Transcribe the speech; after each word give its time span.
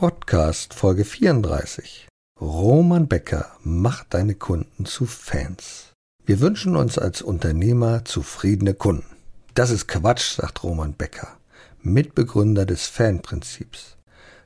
Podcast 0.00 0.72
Folge 0.72 1.04
34. 1.04 2.08
Roman 2.40 3.06
Becker 3.06 3.50
macht 3.62 4.14
deine 4.14 4.34
Kunden 4.34 4.86
zu 4.86 5.04
Fans. 5.04 5.92
Wir 6.24 6.40
wünschen 6.40 6.74
uns 6.74 6.96
als 6.96 7.20
Unternehmer 7.20 8.06
zufriedene 8.06 8.72
Kunden. 8.72 9.04
Das 9.52 9.68
ist 9.68 9.88
Quatsch, 9.88 10.36
sagt 10.36 10.64
Roman 10.64 10.94
Becker, 10.94 11.28
Mitbegründer 11.82 12.64
des 12.64 12.86
Fanprinzips. 12.86 13.98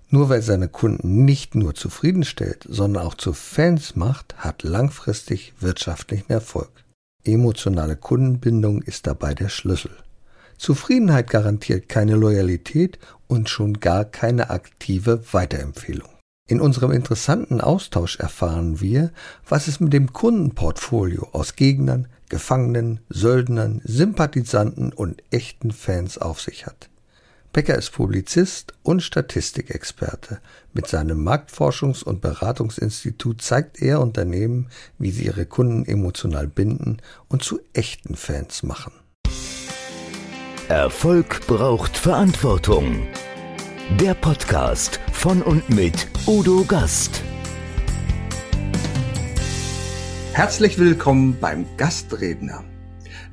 Nur 0.08 0.28
weil 0.28 0.42
seine 0.42 0.66
Kunden 0.66 1.24
nicht 1.24 1.54
nur 1.54 1.76
zufriedenstellt, 1.76 2.66
sondern 2.68 3.06
auch 3.06 3.14
zu 3.14 3.32
Fans 3.32 3.94
macht, 3.94 4.34
hat 4.38 4.64
langfristig 4.64 5.54
wirtschaftlichen 5.60 6.30
Erfolg. 6.30 6.82
Emotionale 7.22 7.94
Kundenbindung 7.94 8.82
ist 8.82 9.06
dabei 9.06 9.34
der 9.34 9.50
Schlüssel. 9.50 9.92
Zufriedenheit 10.56 11.30
garantiert 11.30 11.88
keine 11.88 12.16
Loyalität 12.16 12.98
und 13.26 13.48
schon 13.48 13.80
gar 13.80 14.04
keine 14.04 14.50
aktive 14.50 15.22
Weiterempfehlung. 15.32 16.08
In 16.46 16.60
unserem 16.60 16.90
interessanten 16.90 17.60
Austausch 17.60 18.18
erfahren 18.18 18.80
wir, 18.80 19.12
was 19.48 19.66
es 19.66 19.80
mit 19.80 19.94
dem 19.94 20.12
Kundenportfolio 20.12 21.28
aus 21.32 21.56
Gegnern, 21.56 22.08
Gefangenen, 22.28 23.00
Söldnern, 23.08 23.80
Sympathisanten 23.84 24.92
und 24.92 25.22
echten 25.30 25.70
Fans 25.70 26.18
auf 26.18 26.40
sich 26.40 26.66
hat. 26.66 26.90
Becker 27.54 27.76
ist 27.76 27.92
Publizist 27.92 28.74
und 28.82 29.00
Statistikexperte. 29.00 30.40
Mit 30.72 30.88
seinem 30.88 31.26
Marktforschungs- 31.26 32.02
und 32.02 32.20
Beratungsinstitut 32.20 33.40
zeigt 33.40 33.80
er 33.80 34.00
Unternehmen, 34.00 34.68
wie 34.98 35.12
sie 35.12 35.26
ihre 35.26 35.46
Kunden 35.46 35.86
emotional 35.86 36.48
binden 36.48 36.98
und 37.28 37.44
zu 37.44 37.60
echten 37.72 38.16
Fans 38.16 38.64
machen. 38.64 38.92
Erfolg 40.68 41.46
braucht 41.46 41.94
Verantwortung. 41.94 43.06
Der 44.00 44.14
Podcast 44.14 44.98
von 45.12 45.42
und 45.42 45.68
mit 45.68 46.08
Udo 46.26 46.64
Gast. 46.64 47.22
Herzlich 50.32 50.78
willkommen 50.78 51.36
beim 51.38 51.66
Gastredner. 51.76 52.64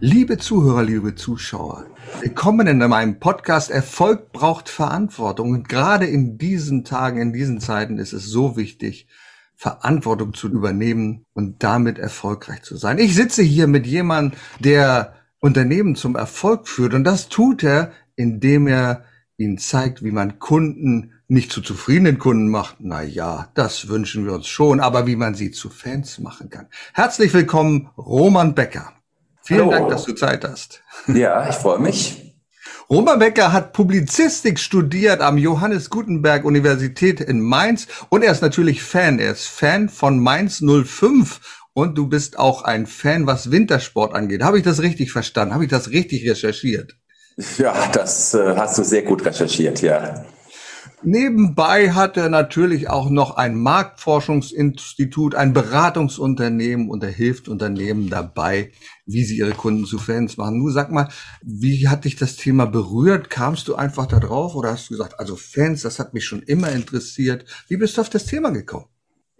Liebe 0.01 0.39
Zuhörer, 0.39 0.83
liebe 0.83 1.15
Zuschauer, 1.15 1.85
willkommen 2.19 2.67
in 2.67 2.79
meinem 2.79 3.17
Podcast 3.21 3.71
Erfolg 3.71 4.33
braucht 4.33 4.67
Verantwortung. 4.67 5.51
Und 5.51 5.69
gerade 5.69 6.07
in 6.07 6.37
diesen 6.37 6.83
Tagen, 6.83 7.21
in 7.21 7.31
diesen 7.31 7.61
Zeiten 7.61 7.97
ist 7.97 8.11
es 8.11 8.25
so 8.25 8.57
wichtig, 8.57 9.07
Verantwortung 9.55 10.33
zu 10.33 10.49
übernehmen 10.49 11.25
und 11.33 11.63
damit 11.63 11.97
erfolgreich 11.97 12.63
zu 12.63 12.75
sein. 12.75 12.97
Ich 12.97 13.15
sitze 13.15 13.41
hier 13.41 13.67
mit 13.67 13.87
jemandem, 13.87 14.37
der 14.59 15.20
Unternehmen 15.41 15.95
zum 15.95 16.15
Erfolg 16.15 16.67
führt. 16.67 16.93
Und 16.93 17.03
das 17.03 17.27
tut 17.27 17.63
er, 17.63 17.91
indem 18.15 18.67
er 18.67 19.03
ihnen 19.37 19.57
zeigt, 19.57 20.03
wie 20.03 20.11
man 20.11 20.39
Kunden 20.39 21.13
nicht 21.27 21.51
zu 21.51 21.61
zufriedenen 21.61 22.19
Kunden 22.19 22.47
macht. 22.47 22.77
Na 22.79 23.01
ja, 23.01 23.49
das 23.55 23.87
wünschen 23.87 24.25
wir 24.25 24.33
uns 24.33 24.47
schon, 24.47 24.79
aber 24.79 25.07
wie 25.07 25.15
man 25.15 25.33
sie 25.33 25.51
zu 25.51 25.69
Fans 25.69 26.19
machen 26.19 26.49
kann. 26.49 26.67
Herzlich 26.93 27.33
willkommen, 27.33 27.89
Roman 27.97 28.53
Becker. 28.53 28.93
Vielen 29.41 29.61
Hallo. 29.61 29.71
Dank, 29.71 29.89
dass 29.89 30.03
du 30.03 30.13
Zeit 30.13 30.43
hast. 30.43 30.83
Ja, 31.07 31.49
ich 31.49 31.55
freue 31.55 31.79
mich. 31.79 32.35
Roman 32.89 33.19
Becker 33.19 33.53
hat 33.53 33.71
Publizistik 33.71 34.59
studiert 34.59 35.21
am 35.21 35.37
Johannes 35.37 35.89
Gutenberg 35.89 36.43
Universität 36.43 37.21
in 37.21 37.39
Mainz 37.39 37.87
und 38.09 38.21
er 38.21 38.33
ist 38.33 38.41
natürlich 38.41 38.83
Fan. 38.83 39.17
Er 39.17 39.31
ist 39.31 39.47
Fan 39.47 39.87
von 39.87 40.19
Mainz 40.19 40.61
05 40.61 41.60
und 41.73 41.97
du 41.97 42.07
bist 42.07 42.37
auch 42.37 42.63
ein 42.63 42.85
Fan, 42.85 43.27
was 43.27 43.51
Wintersport 43.51 44.13
angeht. 44.13 44.43
Habe 44.43 44.57
ich 44.57 44.63
das 44.63 44.81
richtig 44.81 45.11
verstanden? 45.11 45.53
Habe 45.53 45.65
ich 45.65 45.69
das 45.69 45.89
richtig 45.89 46.29
recherchiert? 46.29 46.97
Ja, 47.57 47.87
das 47.93 48.33
äh, 48.33 48.55
hast 48.55 48.77
du 48.77 48.83
sehr 48.83 49.03
gut 49.03 49.25
recherchiert, 49.25 49.81
ja. 49.81 50.25
Nebenbei 51.03 51.91
hat 51.91 52.15
er 52.15 52.29
natürlich 52.29 52.87
auch 52.87 53.09
noch 53.09 53.35
ein 53.35 53.55
Marktforschungsinstitut, 53.55 55.33
ein 55.33 55.51
Beratungsunternehmen 55.51 56.91
und 56.91 57.03
er 57.03 57.09
hilft 57.09 57.47
Unternehmen 57.47 58.11
dabei, 58.11 58.71
wie 59.07 59.23
sie 59.23 59.37
ihre 59.37 59.53
Kunden 59.53 59.85
zu 59.85 59.97
Fans 59.97 60.37
machen. 60.37 60.59
Nur 60.59 60.71
sag 60.71 60.91
mal, 60.91 61.09
wie 61.41 61.87
hat 61.87 62.05
dich 62.05 62.17
das 62.17 62.35
Thema 62.35 62.65
berührt? 62.65 63.31
Kamst 63.31 63.67
du 63.67 63.73
einfach 63.75 64.05
da 64.05 64.19
drauf 64.19 64.53
oder 64.53 64.73
hast 64.73 64.89
du 64.89 64.93
gesagt, 64.93 65.19
also 65.19 65.35
Fans, 65.35 65.81
das 65.81 65.97
hat 65.97 66.13
mich 66.13 66.25
schon 66.25 66.43
immer 66.43 66.71
interessiert. 66.71 67.45
Wie 67.67 67.77
bist 67.77 67.97
du 67.97 68.01
auf 68.01 68.09
das 68.09 68.27
Thema 68.27 68.51
gekommen? 68.51 68.85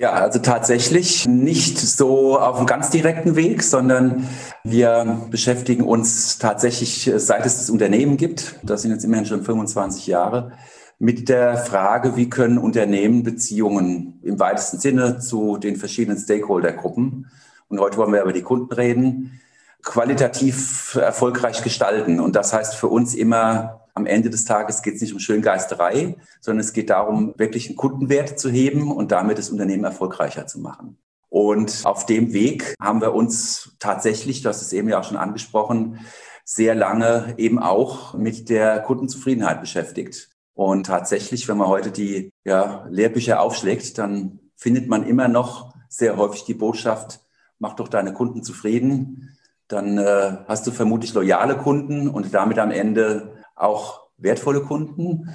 Ja, 0.01 0.13
also 0.13 0.39
tatsächlich 0.39 1.27
nicht 1.27 1.77
so 1.77 2.39
auf 2.39 2.57
einem 2.57 2.65
ganz 2.65 2.89
direkten 2.89 3.35
Weg, 3.35 3.61
sondern 3.61 4.27
wir 4.63 5.27
beschäftigen 5.29 5.83
uns 5.83 6.39
tatsächlich, 6.39 7.11
seit 7.17 7.45
es 7.45 7.59
das 7.59 7.69
Unternehmen 7.69 8.17
gibt, 8.17 8.55
das 8.63 8.81
sind 8.81 8.89
jetzt 8.89 9.03
immerhin 9.03 9.27
schon 9.27 9.43
25 9.43 10.07
Jahre, 10.07 10.53
mit 10.97 11.29
der 11.29 11.55
Frage, 11.55 12.15
wie 12.15 12.31
können 12.31 12.57
Unternehmen 12.57 13.21
Beziehungen 13.21 14.19
im 14.23 14.39
weitesten 14.39 14.79
Sinne 14.79 15.19
zu 15.19 15.57
den 15.57 15.75
verschiedenen 15.75 16.17
Stakeholdergruppen, 16.17 17.27
und 17.67 17.79
heute 17.79 17.97
wollen 17.97 18.11
wir 18.11 18.23
über 18.23 18.33
die 18.33 18.41
Kunden 18.41 18.73
reden, 18.73 19.39
qualitativ 19.83 20.95
erfolgreich 20.99 21.61
gestalten. 21.61 22.19
Und 22.19 22.35
das 22.35 22.53
heißt 22.53 22.73
für 22.73 22.87
uns 22.87 23.13
immer 23.13 23.80
am 23.93 24.05
Ende 24.05 24.29
des 24.29 24.45
Tages 24.45 24.81
geht 24.81 24.95
es 24.95 25.01
nicht 25.01 25.13
um 25.13 25.19
Schöngeisterei, 25.19 26.15
sondern 26.39 26.61
es 26.61 26.73
geht 26.73 26.89
darum, 26.89 27.33
wirklich 27.37 27.67
einen 27.67 27.77
Kundenwert 27.77 28.39
zu 28.39 28.49
heben 28.49 28.91
und 28.91 29.11
damit 29.11 29.37
das 29.37 29.49
Unternehmen 29.49 29.83
erfolgreicher 29.83 30.47
zu 30.47 30.59
machen. 30.59 30.97
Und 31.29 31.81
auf 31.85 32.05
dem 32.05 32.33
Weg 32.33 32.75
haben 32.81 33.01
wir 33.01 33.13
uns 33.13 33.75
tatsächlich, 33.79 34.41
du 34.41 34.49
hast 34.49 34.61
es 34.61 34.73
eben 34.73 34.89
ja 34.89 34.99
auch 34.99 35.05
schon 35.05 35.17
angesprochen, 35.17 35.99
sehr 36.43 36.75
lange 36.75 37.35
eben 37.37 37.59
auch 37.59 38.13
mit 38.13 38.49
der 38.49 38.81
Kundenzufriedenheit 38.81 39.61
beschäftigt. 39.61 40.29
Und 40.53 40.87
tatsächlich, 40.87 41.47
wenn 41.47 41.57
man 41.57 41.69
heute 41.69 41.91
die 41.91 42.33
ja, 42.43 42.85
Lehrbücher 42.89 43.39
aufschlägt, 43.41 43.97
dann 43.97 44.39
findet 44.55 44.87
man 44.87 45.07
immer 45.07 45.27
noch 45.27 45.73
sehr 45.87 46.17
häufig 46.17 46.43
die 46.43 46.53
Botschaft, 46.53 47.21
mach 47.59 47.75
doch 47.75 47.87
deine 47.87 48.13
Kunden 48.13 48.43
zufrieden. 48.43 49.37
Dann 49.67 49.97
äh, 49.97 50.37
hast 50.47 50.67
du 50.67 50.71
vermutlich 50.71 51.13
loyale 51.13 51.55
Kunden 51.55 52.09
und 52.09 52.33
damit 52.33 52.59
am 52.59 52.71
Ende 52.71 53.40
auch 53.55 54.07
wertvolle 54.17 54.61
Kunden. 54.61 55.29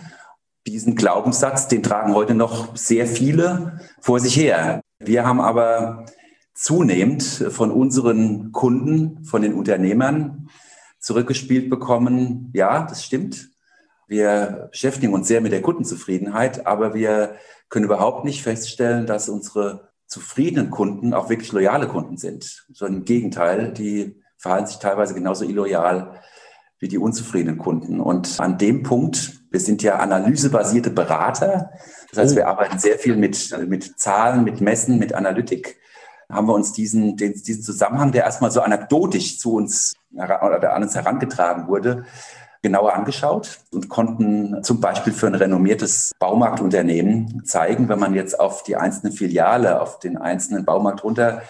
Diesen 0.67 0.97
Glaubenssatz, 0.97 1.69
den 1.69 1.83
tragen 1.83 2.15
heute 2.15 2.35
noch 2.35 2.77
sehr 2.77 3.07
viele 3.07 3.81
vor 4.01 4.21
sich 4.21 4.37
her. 4.37 4.81
Wir 4.99 5.27
haben 5.27 5.41
aber 5.41 6.07
zunehmend 6.55 7.23
von 7.23 7.71
unseren 7.71 8.51
Kunden, 8.53 9.25
von 9.25 9.43
den 9.43 9.55
Unternehmern 9.55 10.49
zurückgespielt 10.99 11.71
bekommen, 11.71 12.51
ja, 12.53 12.85
das 12.85 13.05
stimmt. 13.05 13.51
Wir 14.09 14.69
beschäftigen 14.71 15.13
uns 15.13 15.29
sehr 15.29 15.41
mit 15.41 15.53
der 15.53 15.63
Kundenzufriedenheit, 15.63 16.67
aber 16.67 16.95
wir 16.95 17.37
können 17.69 17.85
überhaupt 17.85 18.25
nicht 18.25 18.43
feststellen, 18.43 19.07
dass 19.07 19.29
unsere 19.29 19.91
zufriedenen 20.07 20.71
Kunden 20.71 21.15
auch 21.15 21.29
wirklich 21.29 21.53
loyale 21.53 21.89
Kunden 21.89 22.17
sind, 22.17 22.67
sondern 22.73 23.01
im 23.01 23.05
Gegenteil, 23.05 23.73
die 23.73 24.23
verhalten 24.39 24.69
sich 24.69 24.79
teilweise 24.79 25.15
genauso 25.15 25.45
illoyal 25.45 26.21
wie 26.79 26.89
die 26.89 26.99
unzufriedenen 26.99 27.59
Kunden. 27.59 28.01
Und 28.01 28.39
an 28.39 28.59
dem 28.59 28.83
Punkt, 28.83 29.41
wir 29.51 29.61
sind 29.61 29.83
ja 29.83 29.97
analysebasierte 29.97 30.91
Berater, 30.91 31.71
das 32.11 32.19
heißt, 32.19 32.33
oh. 32.35 32.37
wir 32.37 32.49
arbeiten 32.49 32.79
sehr 32.79 32.99
viel 32.99 33.17
mit, 33.17 33.57
mit 33.67 33.99
Zahlen, 33.99 34.45
mit 34.45 34.61
Messen, 34.61 34.99
mit 34.99 35.15
Analytik, 35.15 35.79
haben 36.31 36.49
wir 36.49 36.55
uns 36.55 36.73
diesen, 36.73 37.17
den, 37.17 37.35
diesen 37.35 37.63
Zusammenhang, 37.63 38.13
der 38.13 38.25
erstmal 38.25 38.51
so 38.51 38.61
anekdotisch 38.61 39.39
zu 39.39 39.55
uns 39.55 39.95
oder 40.13 40.75
an 40.75 40.83
uns 40.83 40.95
herangetragen 40.95 41.69
wurde, 41.69 42.05
genauer 42.63 42.95
angeschaut 42.95 43.61
und 43.73 43.89
konnten 43.89 44.63
zum 44.65 44.81
Beispiel 44.81 45.13
für 45.13 45.29
ein 45.29 45.37
renommiertes 45.37 46.11
Baumarktunternehmen 46.19 47.45
zeigen, 47.45 47.89
wenn 47.89 48.01
man 48.01 48.15
jetzt 48.15 48.41
auf 48.41 48.65
die 48.65 48.77
einzelne 48.77 49.13
Filiale, 49.13 49.81
auf 49.81 50.01
den 50.01 50.17
einzelnen 50.17 50.65
Baumarkt 50.65 51.05
runter 51.05 51.43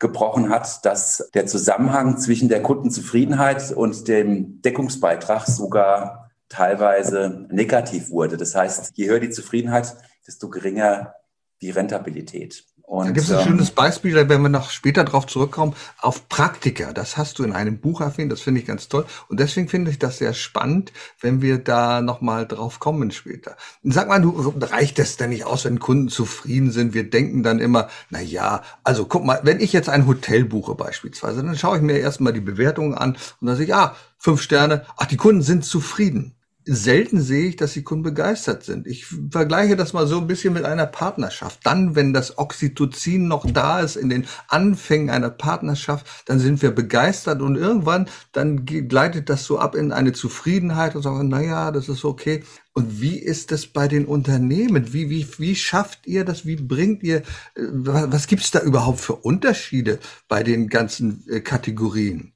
gebrochen 0.00 0.48
hat, 0.48 0.84
dass 0.84 1.30
der 1.34 1.46
Zusammenhang 1.46 2.18
zwischen 2.18 2.48
der 2.48 2.62
Kundenzufriedenheit 2.62 3.70
und 3.70 4.08
dem 4.08 4.60
Deckungsbeitrag 4.62 5.46
sogar 5.46 6.30
teilweise 6.48 7.46
negativ 7.50 8.10
wurde. 8.10 8.36
Das 8.36 8.54
heißt, 8.56 8.92
je 8.96 9.08
höher 9.08 9.20
die 9.20 9.30
Zufriedenheit, 9.30 9.94
desto 10.26 10.48
geringer 10.48 11.14
die 11.60 11.70
Rentabilität. 11.70 12.64
Und, 12.90 13.06
da 13.06 13.12
gibt 13.12 13.24
es 13.24 13.30
ein 13.30 13.38
ähm, 13.38 13.46
schönes 13.46 13.70
Beispiel, 13.70 14.14
da 14.14 14.28
werden 14.28 14.42
wir 14.42 14.48
noch 14.48 14.70
später 14.70 15.04
drauf 15.04 15.24
zurückkommen, 15.28 15.76
auf 16.00 16.28
Praktika. 16.28 16.92
Das 16.92 17.16
hast 17.16 17.38
du 17.38 17.44
in 17.44 17.52
einem 17.52 17.78
Buch 17.78 18.00
erwähnt, 18.00 18.32
das 18.32 18.40
finde 18.40 18.60
ich 18.60 18.66
ganz 18.66 18.88
toll. 18.88 19.06
Und 19.28 19.38
deswegen 19.38 19.68
finde 19.68 19.92
ich 19.92 20.00
das 20.00 20.18
sehr 20.18 20.34
spannend, 20.34 20.92
wenn 21.20 21.40
wir 21.40 21.58
da 21.58 22.00
nochmal 22.00 22.48
drauf 22.48 22.80
kommen 22.80 23.12
später. 23.12 23.56
sag 23.84 24.08
mal, 24.08 24.20
du, 24.20 24.54
reicht 24.60 24.98
das 24.98 25.16
denn 25.16 25.30
nicht 25.30 25.44
aus, 25.44 25.66
wenn 25.66 25.78
Kunden 25.78 26.08
zufrieden 26.08 26.72
sind? 26.72 26.92
Wir 26.92 27.08
denken 27.08 27.44
dann 27.44 27.60
immer, 27.60 27.88
na 28.10 28.20
ja, 28.20 28.62
also 28.82 29.04
guck 29.04 29.24
mal, 29.24 29.38
wenn 29.44 29.60
ich 29.60 29.72
jetzt 29.72 29.88
ein 29.88 30.08
Hotel 30.08 30.44
buche 30.44 30.74
beispielsweise, 30.74 31.44
dann 31.44 31.56
schaue 31.56 31.76
ich 31.76 31.84
mir 31.84 31.96
erstmal 31.96 32.32
die 32.32 32.40
Bewertungen 32.40 32.94
an 32.94 33.16
und 33.40 33.46
dann 33.46 33.54
sehe 33.54 33.66
ich, 33.66 33.74
ah, 33.74 33.94
fünf 34.18 34.42
Sterne, 34.42 34.84
ach, 34.96 35.06
die 35.06 35.16
Kunden 35.16 35.42
sind 35.42 35.64
zufrieden. 35.64 36.34
Selten 36.64 37.20
sehe 37.20 37.48
ich, 37.48 37.56
dass 37.56 37.72
die 37.72 37.82
Kunden 37.82 38.04
begeistert 38.04 38.64
sind. 38.64 38.86
Ich 38.86 39.06
vergleiche 39.06 39.76
das 39.76 39.92
mal 39.92 40.06
so 40.06 40.18
ein 40.18 40.26
bisschen 40.26 40.52
mit 40.52 40.64
einer 40.64 40.86
Partnerschaft. 40.86 41.60
Dann, 41.64 41.94
wenn 41.94 42.12
das 42.12 42.38
Oxytocin 42.38 43.28
noch 43.28 43.50
da 43.50 43.80
ist 43.80 43.96
in 43.96 44.08
den 44.08 44.26
Anfängen 44.48 45.10
einer 45.10 45.30
Partnerschaft, 45.30 46.06
dann 46.26 46.38
sind 46.38 46.62
wir 46.62 46.70
begeistert 46.70 47.40
und 47.40 47.56
irgendwann 47.56 48.08
dann 48.32 48.66
gleitet 48.66 49.30
das 49.30 49.44
so 49.44 49.58
ab 49.58 49.74
in 49.74 49.92
eine 49.92 50.12
Zufriedenheit 50.12 50.94
und 50.96 51.02
sagen, 51.02 51.28
na 51.28 51.40
ja, 51.42 51.70
das 51.70 51.88
ist 51.88 52.04
okay. 52.04 52.44
Und 52.72 53.00
wie 53.00 53.18
ist 53.18 53.50
das 53.52 53.66
bei 53.66 53.88
den 53.88 54.06
Unternehmen? 54.06 54.92
Wie, 54.92 55.10
wie, 55.10 55.26
wie 55.38 55.56
schafft 55.56 56.06
ihr 56.06 56.24
das? 56.24 56.46
Wie 56.46 56.56
bringt 56.56 57.02
ihr, 57.02 57.18
äh, 57.18 57.22
was 57.56 58.26
gibt 58.26 58.42
es 58.42 58.50
da 58.50 58.60
überhaupt 58.60 59.00
für 59.00 59.16
Unterschiede 59.16 59.98
bei 60.28 60.42
den 60.42 60.68
ganzen 60.68 61.24
äh, 61.28 61.40
Kategorien? 61.40 62.32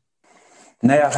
Naja, 0.84 1.10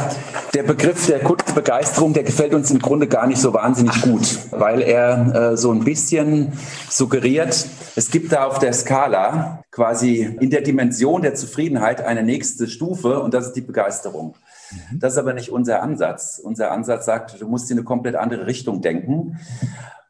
der 0.53 0.63
Begriff 0.63 1.07
der 1.07 1.19
Kundenbegeisterung, 1.19 2.13
der 2.13 2.23
gefällt 2.23 2.53
uns 2.53 2.71
im 2.71 2.79
Grunde 2.79 3.05
gar 3.05 3.27
nicht 3.27 3.41
so 3.41 3.53
wahnsinnig 3.53 4.01
gut, 4.01 4.39
weil 4.51 4.81
er 4.81 5.51
äh, 5.51 5.57
so 5.57 5.73
ein 5.73 5.83
bisschen 5.83 6.53
suggeriert, 6.89 7.67
es 7.97 8.09
gibt 8.09 8.31
da 8.31 8.45
auf 8.45 8.59
der 8.59 8.71
Skala 8.71 9.65
quasi 9.69 10.21
in 10.39 10.51
der 10.51 10.61
Dimension 10.61 11.21
der 11.21 11.35
Zufriedenheit 11.35 11.99
eine 11.99 12.23
nächste 12.23 12.69
Stufe 12.69 13.19
und 13.19 13.33
das 13.33 13.47
ist 13.47 13.57
die 13.57 13.61
Begeisterung. 13.61 14.35
Mhm. 14.71 14.99
Das 14.99 15.13
ist 15.13 15.19
aber 15.19 15.33
nicht 15.33 15.51
unser 15.51 15.83
Ansatz. 15.83 16.39
Unser 16.41 16.71
Ansatz 16.71 17.05
sagt, 17.05 17.41
du 17.41 17.45
musst 17.49 17.69
in 17.69 17.77
eine 17.77 17.83
komplett 17.83 18.15
andere 18.15 18.47
Richtung 18.47 18.81
denken. 18.81 19.37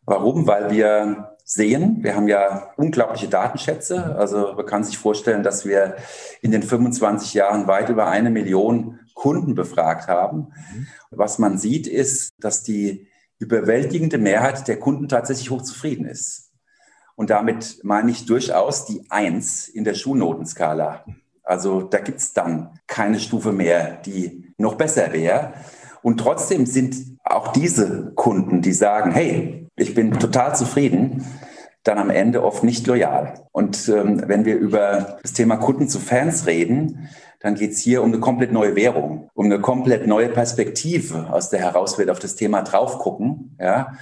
Warum? 0.05 0.45
Weil 0.45 0.69
wir 0.69 1.36
sehen. 1.49 2.03
Wir 2.03 2.15
haben 2.15 2.27
ja 2.27 2.73
unglaubliche 2.75 3.29
Datenschätze. 3.29 4.17
Also 4.17 4.53
man 4.53 4.65
kann 4.65 4.83
sich 4.83 4.97
vorstellen, 4.97 5.43
dass 5.43 5.65
wir 5.65 5.95
in 6.41 6.51
den 6.51 6.61
25 6.61 7.33
Jahren 7.33 7.67
weit 7.67 7.87
über 7.89 8.07
eine 8.07 8.29
Million 8.29 8.99
Kunden 9.13 9.55
befragt 9.55 10.09
haben. 10.09 10.51
Mhm. 10.73 10.87
Was 11.09 11.39
man 11.39 11.57
sieht, 11.57 11.87
ist, 11.87 12.33
dass 12.37 12.63
die 12.63 13.07
überwältigende 13.39 14.17
Mehrheit 14.17 14.67
der 14.67 14.77
Kunden 14.77 15.07
tatsächlich 15.07 15.49
hochzufrieden 15.49 16.05
ist. 16.05 16.51
Und 17.15 17.29
damit 17.29 17.79
meine 17.81 18.11
ich 18.11 18.25
durchaus 18.25 18.85
die 18.85 19.09
Eins 19.09 19.69
in 19.69 19.85
der 19.85 19.93
Schulnotenskala. 19.93 21.05
Also 21.43 21.81
da 21.81 21.99
gibt 21.99 22.19
es 22.19 22.33
dann 22.33 22.77
keine 22.87 23.21
Stufe 23.21 23.53
mehr, 23.53 24.01
die 24.05 24.53
noch 24.57 24.75
besser 24.75 25.13
wäre. 25.13 25.53
Und 26.01 26.17
trotzdem 26.19 26.65
sind 26.65 27.17
auch 27.23 27.53
diese 27.53 28.11
Kunden, 28.15 28.61
die 28.61 28.73
sagen, 28.73 29.11
hey, 29.11 29.66
ich 29.77 29.93
bin 29.93 30.19
total 30.19 30.55
zufrieden, 30.55 31.23
dann 31.83 31.99
am 31.99 32.09
Ende 32.09 32.43
oft 32.43 32.63
nicht 32.63 32.85
loyal. 32.87 33.45
Und 33.51 33.87
ähm, 33.87 34.23
wenn 34.27 34.43
wir 34.43 34.57
über 34.57 35.19
das 35.21 35.33
Thema 35.33 35.55
Kunden 35.55 35.87
zu 35.87 35.99
Fans 35.99 36.45
reden, 36.45 37.07
dann 37.39 37.55
geht 37.55 37.71
es 37.71 37.79
hier 37.79 38.01
um 38.01 38.11
eine 38.11 38.19
komplett 38.19 38.51
neue 38.51 38.75
Währung, 38.75 39.29
um 39.33 39.45
eine 39.45 39.61
komplett 39.61 40.07
neue 40.07 40.29
Perspektive, 40.29 41.31
aus 41.31 41.49
der 41.49 41.59
heraus 41.59 41.97
wird 41.97 42.09
auf 42.09 42.19
das 42.19 42.35
Thema 42.35 42.63
drauf 42.63 42.97
gucken. 42.97 43.55
Ja. 43.59 43.93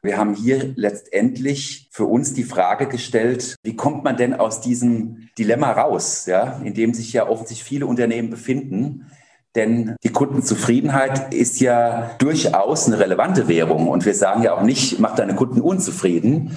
Wir 0.00 0.16
haben 0.16 0.34
hier 0.34 0.72
letztendlich 0.76 1.88
für 1.90 2.04
uns 2.04 2.34
die 2.34 2.44
Frage 2.44 2.86
gestellt, 2.86 3.56
wie 3.62 3.74
kommt 3.74 4.04
man 4.04 4.16
denn 4.16 4.34
aus 4.34 4.60
diesem 4.60 5.30
Dilemma 5.38 5.72
raus, 5.72 6.26
ja, 6.26 6.60
in 6.62 6.74
dem 6.74 6.94
sich 6.94 7.12
ja 7.12 7.26
offensichtlich 7.26 7.64
viele 7.64 7.86
Unternehmen 7.86 8.30
befinden. 8.30 9.06
Denn 9.54 9.94
die 10.02 10.10
Kundenzufriedenheit 10.10 11.32
ist 11.32 11.60
ja 11.60 12.10
durchaus 12.18 12.86
eine 12.86 12.98
relevante 12.98 13.46
Währung. 13.46 13.88
Und 13.88 14.04
wir 14.04 14.14
sagen 14.14 14.42
ja 14.42 14.54
auch 14.54 14.62
nicht, 14.62 14.98
mach 14.98 15.14
deine 15.14 15.36
Kunden 15.36 15.60
unzufrieden. 15.60 16.56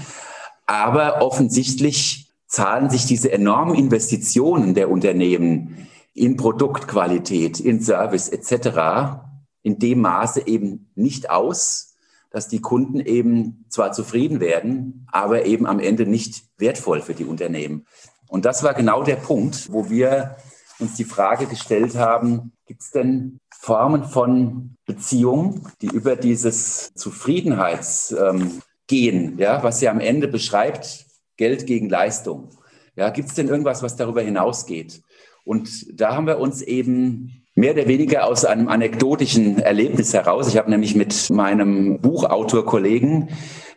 Aber 0.65 1.21
offensichtlich 1.21 2.33
zahlen 2.47 2.89
sich 2.89 3.05
diese 3.05 3.31
enormen 3.31 3.75
Investitionen 3.75 4.73
der 4.73 4.89
Unternehmen 4.89 5.87
in 6.13 6.37
Produktqualität, 6.37 7.59
in 7.59 7.81
Service 7.81 8.29
etc. 8.29 9.19
in 9.61 9.77
dem 9.77 10.01
Maße 10.01 10.47
eben 10.47 10.89
nicht 10.95 11.29
aus, 11.29 11.95
dass 12.31 12.47
die 12.47 12.61
Kunden 12.61 12.99
eben 12.99 13.65
zwar 13.69 13.91
zufrieden 13.91 14.39
werden, 14.39 15.07
aber 15.11 15.45
eben 15.45 15.67
am 15.67 15.79
Ende 15.79 16.07
nicht 16.07 16.45
wertvoll 16.57 17.01
für 17.01 17.13
die 17.13 17.25
Unternehmen. 17.25 17.85
Und 18.27 18.45
das 18.45 18.63
war 18.63 18.73
genau 18.73 19.03
der 19.03 19.15
Punkt, 19.15 19.71
wo 19.71 19.89
wir 19.89 20.35
uns 20.79 20.95
die 20.95 21.03
Frage 21.03 21.47
gestellt 21.47 21.95
haben, 21.95 22.51
gibt 22.65 22.81
es 22.81 22.91
denn 22.91 23.39
Formen 23.49 24.03
von 24.03 24.75
Beziehungen, 24.85 25.67
die 25.81 25.87
über 25.87 26.15
dieses 26.15 26.93
Zufriedenheitsgehen, 26.93 28.61
ähm, 28.89 29.39
ja, 29.39 29.63
was 29.63 29.81
ja 29.81 29.91
am 29.91 29.99
Ende 29.99 30.27
beschreibt, 30.27 31.05
Geld 31.37 31.65
gegen 31.65 31.89
Leistung. 31.89 32.49
Ja, 32.95 33.09
gibt 33.09 33.29
es 33.29 33.35
denn 33.35 33.47
irgendwas, 33.47 33.83
was 33.83 33.95
darüber 33.95 34.21
hinausgeht? 34.21 35.01
Und 35.43 35.99
da 35.99 36.15
haben 36.15 36.27
wir 36.27 36.39
uns 36.39 36.61
eben 36.61 37.43
mehr 37.55 37.73
oder 37.73 37.87
weniger 37.87 38.25
aus 38.25 38.45
einem 38.45 38.67
anekdotischen 38.67 39.59
Erlebnis 39.59 40.13
heraus. 40.13 40.47
Ich 40.47 40.57
habe 40.57 40.69
nämlich 40.69 40.95
mit 40.95 41.29
meinem 41.29 41.99
Buchautorkollegen, 41.99 43.29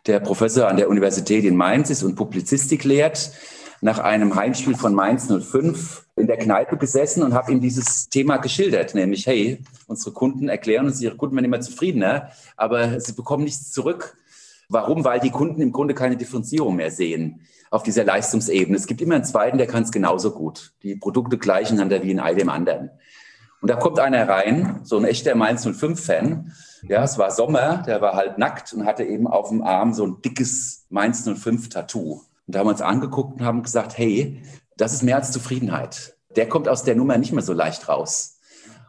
der 0.06 0.20
Professor 0.20 0.69
an 0.69 0.76
der 0.76 0.88
Universität 0.88 1.44
in 1.44 1.56
Mainz 1.56 1.91
ist 1.91 2.02
und 2.02 2.14
Publizistik 2.14 2.85
lehrt, 2.85 3.32
nach 3.80 3.98
einem 3.98 4.34
Heimspiel 4.34 4.76
von 4.76 4.94
Mainz 4.94 5.28
05 5.28 6.06
in 6.16 6.26
der 6.26 6.36
Kneipe 6.36 6.76
gesessen 6.76 7.22
und 7.22 7.34
habe 7.34 7.52
ihm 7.52 7.60
dieses 7.60 8.08
Thema 8.08 8.36
geschildert, 8.36 8.94
nämlich, 8.94 9.26
hey, 9.26 9.62
unsere 9.86 10.12
Kunden 10.12 10.48
erklären 10.48 10.86
uns, 10.86 11.00
ihre 11.00 11.16
Kunden 11.16 11.36
werden 11.36 11.46
immer 11.46 11.60
zufriedener, 11.60 12.30
aber 12.56 13.00
sie 13.00 13.12
bekommen 13.12 13.44
nichts 13.44 13.72
zurück. 13.72 14.16
Warum? 14.68 15.04
Weil 15.04 15.20
die 15.20 15.30
Kunden 15.30 15.62
im 15.62 15.72
Grunde 15.72 15.94
keine 15.94 16.16
Differenzierung 16.16 16.76
mehr 16.76 16.90
sehen 16.90 17.40
auf 17.70 17.82
dieser 17.82 18.04
Leistungsebene. 18.04 18.76
Es 18.76 18.86
gibt 18.86 19.00
immer 19.00 19.14
einen 19.14 19.24
zweiten, 19.24 19.58
der 19.58 19.66
kann 19.66 19.84
es 19.84 19.92
genauso 19.92 20.32
gut. 20.32 20.72
Die 20.82 20.96
Produkte 20.96 21.38
gleichen 21.38 21.74
einander 21.74 22.02
wie 22.02 22.10
in 22.10 22.20
all 22.20 22.34
dem 22.34 22.48
anderen. 22.48 22.90
Und 23.60 23.68
da 23.68 23.76
kommt 23.76 23.98
einer 23.98 24.28
rein, 24.28 24.80
so 24.84 24.96
ein 24.96 25.04
echter 25.04 25.34
Mainz 25.34 25.66
05-Fan. 25.66 26.52
Ja, 26.82 27.04
es 27.04 27.18
war 27.18 27.30
Sommer, 27.30 27.82
der 27.86 28.00
war 28.00 28.14
halt 28.14 28.38
nackt 28.38 28.72
und 28.72 28.86
hatte 28.86 29.04
eben 29.04 29.26
auf 29.26 29.50
dem 29.50 29.62
Arm 29.62 29.92
so 29.92 30.06
ein 30.06 30.22
dickes 30.22 30.86
Mainz 30.88 31.26
05-Tattoo. 31.26 32.22
Und 32.50 32.56
da 32.56 32.58
haben 32.58 32.67
wir 32.67 32.73
uns 32.73 32.82
angeguckt 32.82 33.38
und 33.38 33.47
haben 33.47 33.62
gesagt, 33.62 33.97
hey, 33.97 34.43
das 34.76 34.93
ist 34.93 35.05
mehr 35.05 35.14
als 35.14 35.31
Zufriedenheit. 35.31 36.17
Der 36.35 36.49
kommt 36.49 36.69
aus 36.69 36.82
der 36.82 36.97
Nummer 36.97 37.17
nicht 37.17 37.31
mehr 37.31 37.44
so 37.44 37.52
leicht 37.52 37.88
raus. 37.88 38.41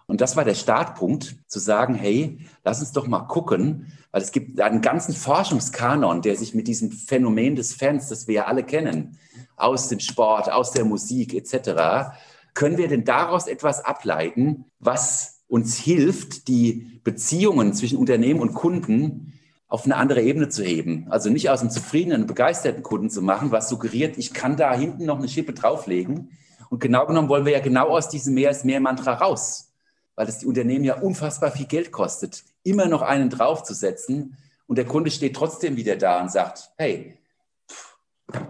Und 0.08 0.20
das 0.20 0.36
war 0.36 0.44
der 0.44 0.56
Startpunkt, 0.56 1.36
zu 1.46 1.60
sagen, 1.60 1.94
hey, 1.94 2.40
lass 2.64 2.80
uns 2.80 2.92
doch 2.92 3.06
mal 3.06 3.28
gucken, 3.28 3.94
weil 4.10 4.24
es 4.24 4.32
gibt 4.32 4.60
einen 4.60 4.82
ganzen 4.82 5.14
Forschungskanon, 5.14 6.24
der 6.24 6.36
sich 6.38 6.56
mit 6.56 6.68
diesem 6.68 6.92
Phänomen 6.92 7.56
des 7.56 7.76
Fans, 7.76 8.08
das 8.08 8.28
wir 8.28 8.34
ja 8.34 8.46
alle 8.46 8.64
kennen, 8.64 9.20
aus 9.58 9.90
dem 9.90 10.00
Sport, 10.00 10.52
aus 10.52 10.72
der 10.72 10.84
Musik 10.84 11.36
etc., 11.36 12.16
können 12.56 12.80
wir 12.80 12.88
denn 12.88 13.06
daraus 13.06 13.46
etwas 13.46 13.86
ableiten, 13.86 14.66
was 14.80 15.44
uns 15.48 15.78
hilft, 15.78 16.48
die 16.48 17.00
Beziehungen 17.04 17.76
zwischen 17.76 18.00
Unternehmen 18.00 18.40
und 18.40 18.56
Kunden 18.56 19.40
auf 19.72 19.86
eine 19.86 19.96
andere 19.96 20.22
Ebene 20.22 20.50
zu 20.50 20.64
heben. 20.64 21.08
Also 21.10 21.32
nicht 21.32 21.50
aus 21.50 21.62
einem 21.62 21.72
zufriedenen, 21.72 22.28
begeisterten 22.28 22.84
Kunden 22.84 23.10
zu 23.10 23.24
machen, 23.24 23.52
was 23.52 23.70
suggeriert, 23.70 24.18
ich 24.18 24.34
kann 24.34 24.58
da 24.58 24.74
hinten 24.76 25.06
noch 25.06 25.18
eine 25.18 25.28
Schippe 25.28 25.54
drauflegen. 25.54 26.38
Und 26.70 26.80
genau 26.80 27.08
genommen 27.08 27.30
wollen 27.30 27.46
wir 27.46 27.54
ja 27.54 27.60
genau 27.60 27.90
aus 27.90 28.10
diesem 28.10 28.36
Mehr 28.36 28.52
ist 28.52 28.66
mehr 28.66 28.80
Mantra 28.80 29.14
raus 29.14 29.72
weil 30.16 30.28
es 30.28 30.38
die 30.38 30.46
Unternehmen 30.46 30.86
ja 30.86 30.96
unfassbar 31.00 31.52
viel 31.52 31.66
Geld 31.66 31.92
kostet, 31.92 32.44
immer 32.62 32.86
noch 32.86 33.02
einen 33.02 33.30
draufzusetzen 33.30 34.38
und 34.68 34.78
der 34.78 34.86
Kunde 34.86 35.12
steht 35.12 35.36
trotzdem 35.36 35.76
wieder 35.78 35.96
da 35.96 36.22
und 36.22 36.32
sagt, 36.32 36.72
hey, 36.78 37.18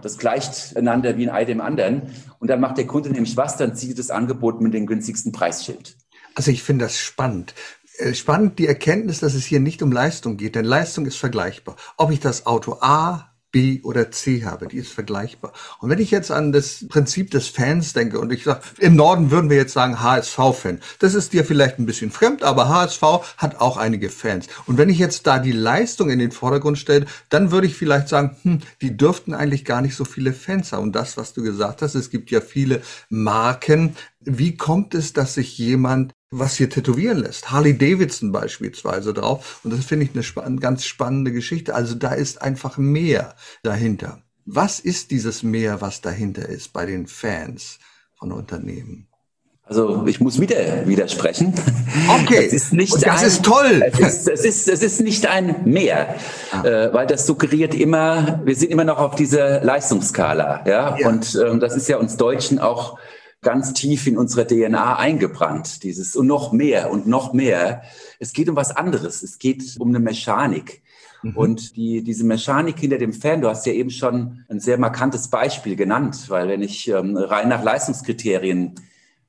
das 0.02 0.18
gleicht 0.18 0.76
einander 0.76 1.16
wie 1.16 1.26
ein 1.26 1.34
Ei 1.34 1.44
dem 1.44 1.60
anderen. 1.60 2.14
Und 2.38 2.48
dann 2.48 2.60
macht 2.60 2.76
der 2.76 2.86
Kunde 2.86 3.10
nämlich 3.10 3.36
was, 3.36 3.56
dann 3.56 3.74
zieht 3.74 3.98
das 3.98 4.10
Angebot 4.10 4.60
mit 4.60 4.74
dem 4.74 4.86
günstigsten 4.86 5.32
Preisschild. 5.32 5.96
Also 6.34 6.50
ich 6.50 6.62
finde 6.62 6.84
das 6.84 6.98
spannend. 6.98 7.54
Äh, 7.98 8.14
spannend 8.14 8.58
die 8.58 8.66
Erkenntnis, 8.66 9.20
dass 9.20 9.34
es 9.34 9.44
hier 9.44 9.60
nicht 9.60 9.82
um 9.82 9.92
Leistung 9.92 10.36
geht, 10.36 10.54
denn 10.54 10.64
Leistung 10.64 11.06
ist 11.06 11.16
vergleichbar. 11.16 11.76
Ob 11.96 12.10
ich 12.10 12.20
das 12.20 12.46
Auto 12.46 12.78
A, 12.80 13.32
B 13.52 13.80
oder 13.82 14.10
C 14.10 14.44
habe. 14.44 14.66
Die 14.66 14.78
ist 14.78 14.92
vergleichbar. 14.92 15.52
Und 15.78 15.90
wenn 15.90 15.98
ich 15.98 16.10
jetzt 16.10 16.30
an 16.30 16.52
das 16.52 16.86
Prinzip 16.88 17.30
des 17.30 17.48
Fans 17.48 17.92
denke 17.92 18.18
und 18.18 18.32
ich 18.32 18.44
sage, 18.44 18.62
im 18.78 18.96
Norden 18.96 19.30
würden 19.30 19.50
wir 19.50 19.58
jetzt 19.58 19.74
sagen 19.74 20.02
HSV-Fan. 20.02 20.80
Das 20.98 21.14
ist 21.14 21.34
dir 21.34 21.44
vielleicht 21.44 21.78
ein 21.78 21.86
bisschen 21.86 22.10
fremd, 22.10 22.42
aber 22.42 22.70
HSV 22.70 23.02
hat 23.36 23.60
auch 23.60 23.76
einige 23.76 24.08
Fans. 24.08 24.46
Und 24.66 24.78
wenn 24.78 24.88
ich 24.88 24.98
jetzt 24.98 25.26
da 25.26 25.38
die 25.38 25.52
Leistung 25.52 26.08
in 26.08 26.18
den 26.18 26.32
Vordergrund 26.32 26.78
stelle, 26.78 27.04
dann 27.28 27.50
würde 27.50 27.66
ich 27.66 27.76
vielleicht 27.76 28.08
sagen, 28.08 28.36
hm, 28.42 28.60
die 28.80 28.96
dürften 28.96 29.34
eigentlich 29.34 29.66
gar 29.66 29.82
nicht 29.82 29.94
so 29.94 30.06
viele 30.06 30.32
Fans 30.32 30.72
haben. 30.72 30.84
Und 30.84 30.96
das, 30.96 31.18
was 31.18 31.34
du 31.34 31.42
gesagt 31.42 31.82
hast, 31.82 31.94
es 31.94 32.08
gibt 32.08 32.30
ja 32.30 32.40
viele 32.40 32.80
Marken. 33.10 33.96
Wie 34.20 34.56
kommt 34.56 34.94
es, 34.94 35.12
dass 35.12 35.34
sich 35.34 35.58
jemand 35.58 36.14
was 36.32 36.56
hier 36.56 36.70
tätowieren 36.70 37.18
lässt. 37.18 37.50
Harley 37.52 37.76
Davidson 37.76 38.32
beispielsweise 38.32 39.12
drauf. 39.12 39.60
Und 39.62 39.72
das 39.72 39.84
finde 39.84 40.06
ich 40.06 40.12
eine 40.14 40.22
spa 40.22 40.48
ganz 40.48 40.84
spannende 40.84 41.30
Geschichte. 41.30 41.74
Also 41.74 41.94
da 41.94 42.14
ist 42.14 42.40
einfach 42.40 42.78
mehr 42.78 43.34
dahinter. 43.62 44.22
Was 44.44 44.80
ist 44.80 45.10
dieses 45.12 45.42
Mehr, 45.42 45.80
was 45.80 46.00
dahinter 46.00 46.48
ist 46.48 46.72
bei 46.72 46.86
den 46.86 47.06
Fans 47.06 47.78
von 48.18 48.32
Unternehmen? 48.32 49.06
Also 49.64 50.06
ich 50.06 50.20
muss 50.20 50.40
wieder 50.40 50.86
widersprechen. 50.86 51.54
Okay, 52.08 52.44
das 52.44 52.52
ist, 52.52 52.72
nicht 52.72 52.94
das 53.06 53.20
ein, 53.20 53.26
ist 53.26 53.44
toll. 53.44 53.82
Es 53.92 54.00
ist, 54.00 54.28
es, 54.28 54.44
ist, 54.44 54.68
es 54.68 54.82
ist 54.82 55.00
nicht 55.00 55.26
ein 55.26 55.62
Mehr, 55.64 56.16
ah. 56.50 56.64
äh, 56.64 56.92
weil 56.92 57.06
das 57.06 57.26
suggeriert 57.26 57.74
immer, 57.74 58.40
wir 58.44 58.56
sind 58.56 58.70
immer 58.70 58.84
noch 58.84 58.98
auf 58.98 59.14
dieser 59.14 59.62
Leistungsskala. 59.62 60.64
Ja? 60.66 60.96
ja. 60.98 61.08
Und 61.08 61.38
ähm, 61.46 61.60
das 61.60 61.76
ist 61.76 61.88
ja 61.88 61.98
uns 61.98 62.16
Deutschen 62.16 62.58
auch 62.58 62.98
ganz 63.42 63.72
tief 63.72 64.06
in 64.06 64.16
unsere 64.16 64.46
DNA 64.46 64.96
eingebrannt, 64.96 65.82
dieses 65.82 66.16
und 66.16 66.28
noch 66.28 66.52
mehr 66.52 66.90
und 66.90 67.06
noch 67.06 67.32
mehr. 67.32 67.82
Es 68.18 68.32
geht 68.32 68.48
um 68.48 68.56
was 68.56 68.70
anderes. 68.70 69.22
Es 69.22 69.38
geht 69.38 69.76
um 69.78 69.88
eine 69.88 69.98
Mechanik. 69.98 70.82
Mhm. 71.22 71.36
Und 71.36 71.76
die, 71.76 72.02
diese 72.04 72.24
Mechanik 72.24 72.78
hinter 72.78 72.98
dem 72.98 73.12
Fan, 73.12 73.40
du 73.40 73.48
hast 73.48 73.66
ja 73.66 73.72
eben 73.72 73.90
schon 73.90 74.44
ein 74.48 74.60
sehr 74.60 74.78
markantes 74.78 75.28
Beispiel 75.28 75.76
genannt, 75.76 76.26
weil 76.28 76.48
wenn 76.48 76.62
ich 76.62 76.88
ähm, 76.88 77.16
rein 77.16 77.48
nach 77.48 77.62
Leistungskriterien 77.62 78.76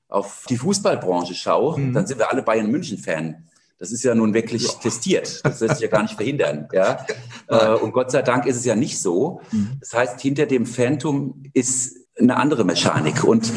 auf 0.10 0.46
die 0.48 0.58
Fußballbranche 0.58 1.34
schaue, 1.34 1.80
mhm. 1.80 1.94
dann 1.94 2.06
sind 2.06 2.20
wir 2.20 2.32
alle 2.32 2.44
Bayern 2.44 2.70
München-Fan. 2.70 3.50
Das 3.80 3.92
ist 3.92 4.04
ja 4.04 4.14
nun 4.14 4.34
wirklich 4.34 4.64
ja. 4.64 4.74
testiert. 4.82 5.42
Das 5.44 5.60
lässt 5.60 5.76
sich 5.76 5.84
ja 5.84 5.90
gar 5.90 6.04
nicht 6.04 6.16
verhindern. 6.16 6.68
Ja? 6.74 7.06
Äh, 7.48 7.74
und 7.80 7.92
Gott 7.92 8.12
sei 8.12 8.22
Dank 8.22 8.46
ist 8.46 8.58
es 8.58 8.66
ja 8.66 8.76
nicht 8.76 9.00
so. 9.00 9.42
Mhm. 9.52 9.72
Das 9.80 9.94
heißt, 9.94 10.22
hinter 10.22 10.46
dem 10.46 10.66
Phantom 10.66 11.44
ist 11.54 11.98
eine 12.20 12.38
andere 12.38 12.64
Mechanik. 12.64 13.24
Und 13.24 13.52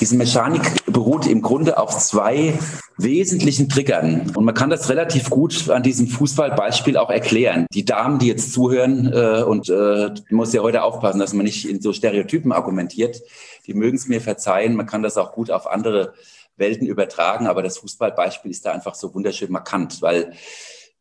diese 0.00 0.16
Mechanik 0.16 0.62
beruht 0.86 1.26
im 1.26 1.42
Grunde 1.42 1.78
auf 1.78 1.98
zwei 1.98 2.58
wesentlichen 2.96 3.68
Triggern. 3.68 4.32
Und 4.34 4.44
man 4.44 4.54
kann 4.54 4.70
das 4.70 4.88
relativ 4.88 5.30
gut 5.30 5.68
an 5.70 5.82
diesem 5.82 6.08
Fußballbeispiel 6.08 6.96
auch 6.96 7.10
erklären. 7.10 7.66
Die 7.72 7.84
Damen, 7.84 8.18
die 8.18 8.28
jetzt 8.28 8.52
zuhören, 8.52 9.12
äh, 9.12 9.42
und 9.42 9.68
äh, 9.68 10.10
muss 10.30 10.52
ja 10.52 10.62
heute 10.62 10.82
aufpassen, 10.82 11.18
dass 11.18 11.32
man 11.32 11.44
nicht 11.44 11.68
in 11.68 11.80
so 11.80 11.92
Stereotypen 11.92 12.52
argumentiert, 12.52 13.20
die 13.66 13.74
mögen 13.74 13.96
es 13.96 14.08
mir 14.08 14.20
verzeihen. 14.20 14.74
Man 14.74 14.86
kann 14.86 15.02
das 15.02 15.16
auch 15.16 15.32
gut 15.32 15.50
auf 15.50 15.66
andere 15.66 16.14
Welten 16.56 16.86
übertragen, 16.86 17.46
aber 17.46 17.62
das 17.62 17.78
Fußballbeispiel 17.78 18.50
ist 18.50 18.66
da 18.66 18.72
einfach 18.72 18.94
so 18.94 19.14
wunderschön 19.14 19.50
markant, 19.50 20.02
weil 20.02 20.32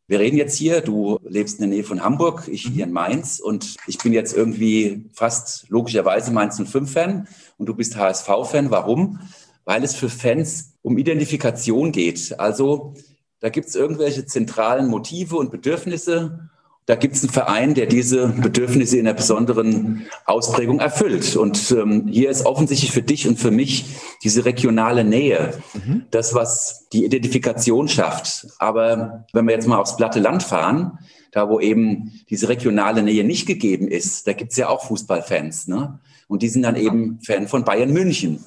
wir 0.10 0.20
reden 0.20 0.38
jetzt 0.38 0.58
hier, 0.58 0.82
du 0.82 1.20
lebst 1.24 1.60
in 1.60 1.70
der 1.70 1.78
Nähe 1.78 1.84
von 1.84 2.04
Hamburg, 2.04 2.48
ich 2.48 2.64
hier 2.64 2.86
in 2.86 2.92
Mainz 2.92 3.40
und 3.40 3.76
ich 3.86 4.00
bin 4.00 4.12
jetzt 4.12 4.36
irgendwie 4.36 5.06
fast 5.14 5.70
logischerweise 5.70 6.32
Mainz 6.32 6.60
05-Fan 6.60 7.28
und 7.60 7.66
du 7.68 7.76
bist 7.76 7.96
HSV-Fan. 7.96 8.72
Warum? 8.72 9.20
Weil 9.66 9.84
es 9.84 9.96
für 9.96 10.10
Fans 10.10 10.74
um 10.82 10.98
Identifikation 10.98 11.92
geht. 11.92 12.40
Also 12.40 12.96
da 13.40 13.50
gibt 13.50 13.68
es 13.68 13.76
irgendwelche 13.76 14.26
zentralen 14.26 14.88
Motive 14.88 15.36
und 15.38 15.52
Bedürfnisse 15.52 16.50
da 16.90 16.96
gibt 16.96 17.16
es 17.16 17.22
einen 17.22 17.32
Verein, 17.32 17.76
der 17.76 17.86
diese 17.86 18.30
Bedürfnisse 18.30 18.98
in 18.98 19.06
einer 19.06 19.16
besonderen 19.16 20.08
Ausprägung 20.26 20.80
erfüllt. 20.80 21.36
Und 21.36 21.70
ähm, 21.70 22.08
hier 22.08 22.32
ist 22.32 22.48
offensichtlich 22.48 22.92
für 22.92 23.04
dich 23.04 23.28
und 23.28 23.38
für 23.38 23.52
mich 23.52 23.86
diese 24.24 24.44
regionale 24.44 25.04
Nähe, 25.04 25.54
mhm. 25.76 26.06
das, 26.10 26.34
was 26.34 26.88
die 26.92 27.06
Identifikation 27.06 27.88
schafft. 27.90 28.48
Aber 28.58 29.28
wenn 29.34 29.46
wir 29.46 29.54
jetzt 29.54 29.68
mal 29.68 29.78
aufs 29.78 29.98
platte 29.98 30.20
Land 30.20 30.42
fahren, 30.42 30.98
da 31.32 31.48
wo 31.48 31.60
eben 31.60 32.12
diese 32.32 32.50
regionale 32.50 33.04
Nähe 33.04 33.24
nicht 33.24 33.46
gegeben 33.46 33.88
ist, 33.88 34.26
da 34.26 34.34
gibt 34.34 34.50
es 34.50 34.58
ja 34.58 34.70
auch 34.70 34.84
Fußballfans. 34.86 35.68
Ne? 35.68 36.00
Und 36.28 36.42
die 36.42 36.50
sind 36.50 36.64
dann 36.64 36.76
eben 36.76 37.20
Fan 37.22 37.48
von 37.48 37.66
Bayern 37.66 37.94
München. 37.94 38.44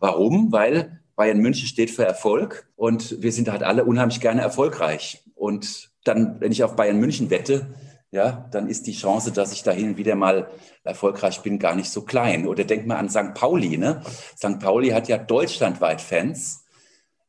Warum? 0.00 0.52
Weil 0.52 1.00
Bayern 1.16 1.38
München 1.38 1.66
steht 1.66 1.90
für 1.90 2.04
Erfolg 2.04 2.68
und 2.76 3.22
wir 3.22 3.32
sind 3.32 3.48
halt 3.50 3.62
alle 3.62 3.86
unheimlich 3.86 4.20
gerne 4.20 4.42
erfolgreich. 4.42 5.24
Und 5.34 5.88
dann, 6.04 6.36
wenn 6.40 6.52
ich 6.52 6.62
auf 6.62 6.76
Bayern 6.76 7.00
München 7.00 7.30
wette, 7.30 7.66
ja, 8.10 8.48
dann 8.50 8.68
ist 8.68 8.86
die 8.86 8.94
Chance, 8.94 9.32
dass 9.32 9.52
ich 9.52 9.62
da 9.62 9.72
hin 9.72 9.90
und 9.90 9.96
wieder 9.96 10.14
mal 10.14 10.48
erfolgreich 10.84 11.40
bin, 11.42 11.58
gar 11.58 11.74
nicht 11.74 11.90
so 11.90 12.02
klein. 12.02 12.46
Oder 12.46 12.64
denk 12.64 12.86
mal 12.86 12.96
an 12.96 13.08
St. 13.08 13.34
Pauli. 13.34 13.76
Ne? 13.76 14.02
St. 14.36 14.58
Pauli 14.60 14.90
hat 14.90 15.08
ja 15.08 15.18
deutschlandweit 15.18 16.00
Fans. 16.00 16.64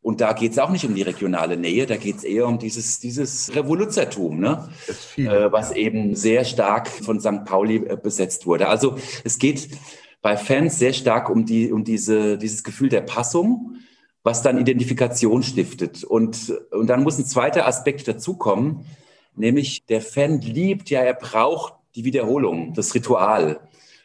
Und 0.01 0.22
da 0.22 0.31
geht 0.31 0.53
es 0.53 0.60
auch 0.60 0.69
nicht 0.69 0.86
um 0.86 0.96
die 0.96 1.01
regionale 1.01 1.57
Nähe, 1.57 1.86
da 1.86 1.98
geht 1.98 2.17
es 2.17 2.24
eher 2.24 2.48
um 2.48 2.60
dieses, 2.60 3.00
dieses 3.00 3.53
Revoluzertum, 3.53 4.39
ne? 4.39 4.69
Viel, 4.86 5.27
äh, 5.27 5.51
was 5.51 5.72
ja. 5.72 5.77
eben 5.77 6.15
sehr 6.15 6.46
stark 6.46 6.88
von 6.88 7.19
St. 7.19 7.43
Pauli 7.43 7.77
äh, 7.77 7.98
besetzt 8.01 8.46
wurde. 8.46 8.69
Also 8.69 8.98
es 9.25 9.38
geht 9.38 9.67
bei 10.22 10.38
Fans 10.38 10.79
sehr 10.79 10.93
stark 10.93 11.29
um, 11.29 11.46
die, 11.46 11.74
um 11.74 11.84
diese, 11.84 12.38
dieses 12.38 12.63
Gefühl 12.63 12.88
der 12.88 13.01
Passung, 13.01 13.77
was 14.24 14.41
dann 14.41 14.57
Identifikation 14.57 15.43
stiftet. 15.43 16.05
Und, 16.05 16.53
und 16.72 16.88
dann 16.88 17.03
muss 17.03 17.17
ein 17.17 17.25
zweiter 17.25 17.67
Aspekt 17.67 18.07
dazukommen, 18.07 18.86
nämlich 19.38 19.86
der 19.86 20.01
Fan 20.01 20.41
liebt 20.41 20.89
ja, 20.89 21.01
er 21.01 21.13
braucht 21.13 21.74
die 21.96 22.06
Wiederholung, 22.06 22.74
das 22.74 22.94
Ritual. 22.94 23.60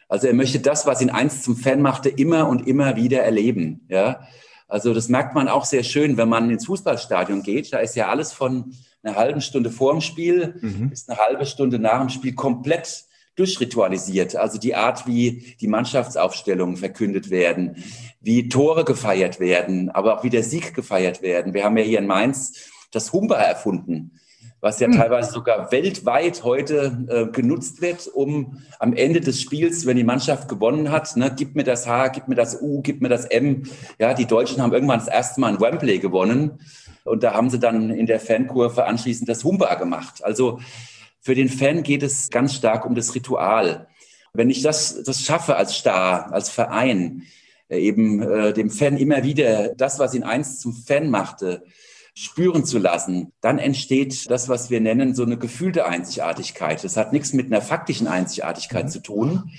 Also 0.09 0.27
er 0.27 0.33
möchte 0.33 0.59
das, 0.59 0.85
was 0.85 1.01
ihn 1.01 1.09
einst 1.09 1.43
zum 1.43 1.55
Fan 1.55 1.81
machte, 1.81 2.09
immer 2.09 2.47
und 2.47 2.67
immer 2.67 2.95
wieder 2.95 3.23
erleben. 3.23 3.85
Ja? 3.89 4.27
Also 4.67 4.93
das 4.93 5.09
merkt 5.09 5.35
man 5.35 5.47
auch 5.47 5.65
sehr 5.65 5.83
schön, 5.83 6.17
wenn 6.17 6.29
man 6.29 6.49
ins 6.49 6.65
Fußballstadion 6.65 7.43
geht. 7.43 7.73
Da 7.73 7.79
ist 7.79 7.95
ja 7.95 8.09
alles 8.09 8.31
von 8.31 8.73
einer 9.03 9.15
halben 9.15 9.41
Stunde 9.41 9.69
vor 9.69 9.91
dem 9.91 10.01
Spiel 10.01 10.55
mhm. 10.61 10.89
bis 10.89 11.07
eine 11.07 11.19
halbe 11.19 11.45
Stunde 11.45 11.79
nach 11.79 11.99
dem 11.99 12.09
Spiel 12.09 12.33
komplett 12.33 13.05
durchritualisiert. 13.35 14.35
Also 14.35 14.59
die 14.59 14.75
Art, 14.75 15.07
wie 15.07 15.55
die 15.59 15.67
Mannschaftsaufstellungen 15.67 16.77
verkündet 16.77 17.29
werden, 17.29 17.83
wie 18.21 18.49
Tore 18.49 18.85
gefeiert 18.85 19.39
werden, 19.39 19.89
aber 19.89 20.17
auch 20.17 20.23
wie 20.23 20.29
der 20.29 20.43
Sieg 20.43 20.73
gefeiert 20.73 21.21
werden. 21.21 21.53
Wir 21.53 21.63
haben 21.63 21.77
ja 21.77 21.83
hier 21.83 21.99
in 21.99 22.07
Mainz 22.07 22.69
das 22.91 23.11
Humber 23.11 23.37
erfunden 23.37 24.19
was 24.63 24.79
ja 24.79 24.87
hm. 24.87 24.95
teilweise 24.95 25.29
sogar 25.33 25.73
weltweit 25.73 26.45
heute 26.45 27.05
äh, 27.09 27.25
genutzt 27.25 27.81
wird, 27.81 28.07
um 28.07 28.61
am 28.79 28.93
Ende 28.93 29.19
des 29.19 29.41
Spiels, 29.41 29.85
wenn 29.85 29.97
die 29.97 30.05
Mannschaft 30.05 30.47
gewonnen 30.47 30.89
hat, 30.89 31.17
ne, 31.17 31.33
gib 31.35 31.53
mir 31.55 31.65
das 31.65 31.85
H, 31.85 32.07
gib 32.07 32.29
mir 32.29 32.35
das 32.35 32.61
U, 32.61 32.81
gib 32.81 33.01
mir 33.01 33.09
das 33.09 33.25
M. 33.25 33.63
Ja, 33.99 34.13
die 34.13 34.25
Deutschen 34.25 34.61
haben 34.61 34.71
irgendwann 34.71 34.99
das 34.99 35.09
erste 35.09 35.41
Mal 35.41 35.49
ein 35.49 35.59
Wembley 35.59 35.99
gewonnen 35.99 36.61
und 37.03 37.23
da 37.23 37.33
haben 37.33 37.49
sie 37.49 37.59
dann 37.59 37.89
in 37.89 38.05
der 38.05 38.21
Fankurve 38.21 38.85
anschließend 38.85 39.27
das 39.27 39.43
Humba 39.43 39.75
gemacht. 39.75 40.23
Also 40.23 40.61
für 41.19 41.35
den 41.35 41.49
Fan 41.49 41.83
geht 41.83 42.01
es 42.01 42.29
ganz 42.29 42.53
stark 42.53 42.85
um 42.85 42.95
das 42.95 43.13
Ritual. 43.15 43.89
Wenn 44.31 44.49
ich 44.49 44.61
das, 44.61 45.03
das 45.03 45.23
schaffe 45.23 45.57
als 45.57 45.75
Star, 45.75 46.31
als 46.31 46.49
Verein, 46.49 47.23
äh, 47.67 47.79
eben 47.79 48.21
äh, 48.21 48.53
dem 48.53 48.69
Fan 48.69 48.95
immer 48.95 49.25
wieder 49.25 49.75
das, 49.75 49.99
was 49.99 50.13
ihn 50.13 50.23
einst 50.23 50.61
zum 50.61 50.71
Fan 50.71 51.09
machte, 51.09 51.63
spüren 52.15 52.65
zu 52.65 52.77
lassen, 52.77 53.31
dann 53.41 53.57
entsteht 53.57 54.29
das, 54.29 54.49
was 54.49 54.69
wir 54.69 54.79
nennen, 54.81 55.15
so 55.15 55.23
eine 55.23 55.37
gefühlte 55.37 55.85
Einzigartigkeit. 55.85 56.83
Das 56.83 56.95
hat 56.95 57.11
nichts 57.11 57.33
mit 57.33 57.47
einer 57.47 57.61
faktischen 57.61 58.07
Einzigartigkeit 58.07 58.85
mhm. 58.85 58.89
zu 58.89 59.01
tun, 59.01 59.51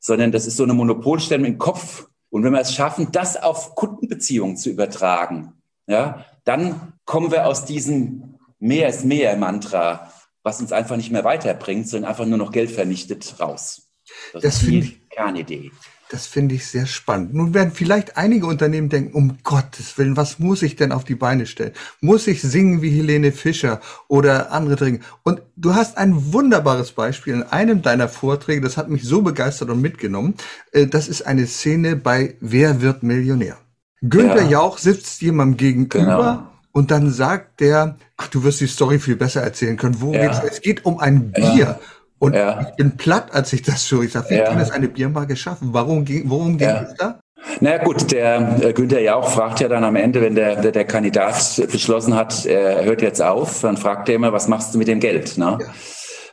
sondern 0.00 0.32
das 0.32 0.46
ist 0.46 0.56
so 0.56 0.62
eine 0.62 0.74
Monopolstellung 0.74 1.46
im 1.46 1.58
Kopf. 1.58 2.06
Und 2.30 2.44
wenn 2.44 2.52
wir 2.52 2.60
es 2.60 2.74
schaffen, 2.74 3.12
das 3.12 3.36
auf 3.36 3.74
Kundenbeziehungen 3.74 4.56
zu 4.56 4.70
übertragen, 4.70 5.52
ja, 5.86 6.24
dann 6.44 6.94
kommen 7.04 7.30
wir 7.30 7.46
aus 7.46 7.64
diesem 7.64 8.38
Mehr 8.62 8.90
ist 8.90 9.06
mehr 9.06 9.36
Mantra, 9.36 10.12
was 10.42 10.60
uns 10.60 10.70
einfach 10.70 10.96
nicht 10.96 11.10
mehr 11.10 11.24
weiterbringt, 11.24 11.88
sondern 11.88 12.10
einfach 12.10 12.26
nur 12.26 12.36
noch 12.36 12.52
Geld 12.52 12.70
vernichtet, 12.70 13.40
raus. 13.40 13.90
Das, 14.34 14.42
das 14.42 14.62
ist 14.62 14.66
die 14.66 15.00
Kernidee. 15.08 15.70
Das 16.10 16.26
finde 16.26 16.56
ich 16.56 16.66
sehr 16.66 16.86
spannend. 16.86 17.34
Nun 17.34 17.54
werden 17.54 17.70
vielleicht 17.72 18.16
einige 18.16 18.46
Unternehmen 18.46 18.88
denken, 18.88 19.12
um 19.12 19.38
Gottes 19.44 19.96
Willen, 19.96 20.16
was 20.16 20.40
muss 20.40 20.60
ich 20.62 20.74
denn 20.74 20.90
auf 20.90 21.04
die 21.04 21.14
Beine 21.14 21.46
stellen? 21.46 21.70
Muss 22.00 22.26
ich 22.26 22.42
singen 22.42 22.82
wie 22.82 22.90
Helene 22.90 23.30
Fischer 23.30 23.80
oder 24.08 24.50
andere 24.50 24.74
Dinge? 24.74 25.00
Und 25.22 25.40
du 25.54 25.76
hast 25.76 25.96
ein 25.96 26.32
wunderbares 26.32 26.90
Beispiel 26.90 27.34
in 27.34 27.42
einem 27.44 27.82
deiner 27.82 28.08
Vorträge, 28.08 28.60
das 28.60 28.76
hat 28.76 28.90
mich 28.90 29.04
so 29.04 29.22
begeistert 29.22 29.70
und 29.70 29.80
mitgenommen. 29.80 30.34
Äh, 30.72 30.88
das 30.88 31.06
ist 31.06 31.22
eine 31.22 31.46
Szene 31.46 31.94
bei 31.94 32.34
Wer 32.40 32.82
wird 32.82 33.04
Millionär? 33.04 33.58
Günther 34.02 34.42
ja. 34.42 34.48
Jauch 34.48 34.78
sitzt 34.78 35.22
jemandem 35.22 35.58
gegenüber 35.58 35.92
genau. 35.94 36.50
und 36.72 36.90
dann 36.90 37.12
sagt 37.12 37.60
der, 37.60 37.98
ach, 38.16 38.26
du 38.26 38.42
wirst 38.42 38.60
die 38.60 38.66
Story 38.66 38.98
viel 38.98 39.14
besser 39.14 39.42
erzählen 39.42 39.76
können. 39.76 40.00
Worum 40.00 40.14
ja. 40.14 40.26
geht's? 40.26 40.40
Es 40.56 40.60
geht 40.60 40.84
um 40.84 40.98
ein 40.98 41.30
Bier. 41.30 41.54
Ja. 41.54 41.80
Und 42.20 42.34
ja. 42.34 42.60
ich 42.60 42.76
bin 42.76 42.98
platt, 42.98 43.32
als 43.32 43.52
ich 43.54 43.62
das 43.62 43.88
so, 43.88 44.02
ich 44.02 44.12
sage, 44.12 44.28
wie 44.28 44.34
ja. 44.34 44.44
kann 44.44 44.60
es 44.60 44.70
eine 44.70 44.88
Biermarke 44.88 45.34
schaffen? 45.34 45.70
Warum 45.72 46.04
ging, 46.04 46.28
worum 46.28 46.58
ging 46.58 46.68
es 46.68 46.94
da? 46.94 47.18
Na 47.60 47.78
gut, 47.78 48.12
der 48.12 48.58
äh, 48.62 48.72
Günther 48.74 49.00
Jauch 49.00 49.26
fragt 49.30 49.60
ja 49.60 49.68
dann 49.68 49.84
am 49.84 49.96
Ende, 49.96 50.20
wenn 50.20 50.34
der, 50.34 50.56
der, 50.56 50.70
der 50.70 50.84
Kandidat 50.84 51.62
beschlossen 51.72 52.14
hat, 52.14 52.44
er 52.44 52.84
hört 52.84 53.00
jetzt 53.00 53.22
auf, 53.22 53.62
dann 53.62 53.78
fragt 53.78 54.10
er 54.10 54.16
immer, 54.16 54.34
was 54.34 54.48
machst 54.48 54.74
du 54.74 54.78
mit 54.78 54.88
dem 54.88 55.00
Geld? 55.00 55.38
Ne? 55.38 55.58
Ja. 55.60 55.66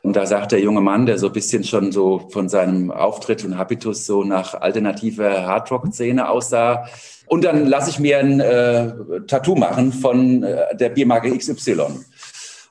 Und 0.04 0.18
da 0.18 0.26
sagt 0.26 0.52
der 0.52 0.60
junge 0.60 0.82
Mann, 0.82 1.06
der 1.06 1.18
so 1.18 1.28
ein 1.28 1.34
bisschen 1.34 1.64
schon 1.64 1.94
so 1.94 2.28
von 2.32 2.50
seinem 2.50 2.92
Auftritt 2.92 3.46
und 3.46 3.58
Habitus 3.58 4.06
so 4.06 4.26
nach 4.26 4.56
alternativer 4.56 5.48
Hardrock-Szene 5.48 6.30
aussah, 6.30 6.86
und 7.28 7.44
dann 7.44 7.68
lasse 7.68 7.90
ich 7.90 8.00
mir 8.00 8.20
ein 8.20 8.40
äh, 8.40 8.94
Tattoo 9.28 9.56
machen 9.56 9.92
von 9.92 10.44
äh, 10.44 10.76
der 10.76 10.90
Biermarke 10.90 11.38
XY. 11.38 11.82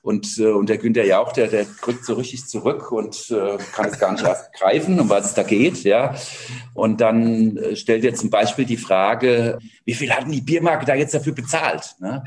Und, 0.06 0.38
äh, 0.38 0.52
und 0.52 0.68
der 0.68 0.78
Günther 0.78 1.04
Jauch, 1.04 1.32
der, 1.32 1.48
der 1.48 1.66
drückt 1.82 2.04
so 2.04 2.14
richtig 2.14 2.46
zurück 2.46 2.92
und 2.92 3.28
äh, 3.32 3.58
kann 3.72 3.86
es 3.86 3.98
gar 3.98 4.12
nicht 4.12 4.22
erst 4.22 4.52
greifen, 4.52 5.00
um 5.00 5.08
was 5.08 5.26
es 5.26 5.34
da 5.34 5.42
geht. 5.42 5.82
Ja. 5.82 6.14
Und 6.74 7.00
dann 7.00 7.56
äh, 7.56 7.74
stellt 7.74 8.04
er 8.04 8.14
zum 8.14 8.30
Beispiel 8.30 8.66
die 8.66 8.76
Frage, 8.76 9.58
wie 9.84 9.94
viel 9.94 10.12
hatten 10.12 10.30
die 10.30 10.42
Biermarke 10.42 10.86
da 10.86 10.94
jetzt 10.94 11.12
dafür 11.12 11.32
bezahlt? 11.32 11.96
Ne? 11.98 12.22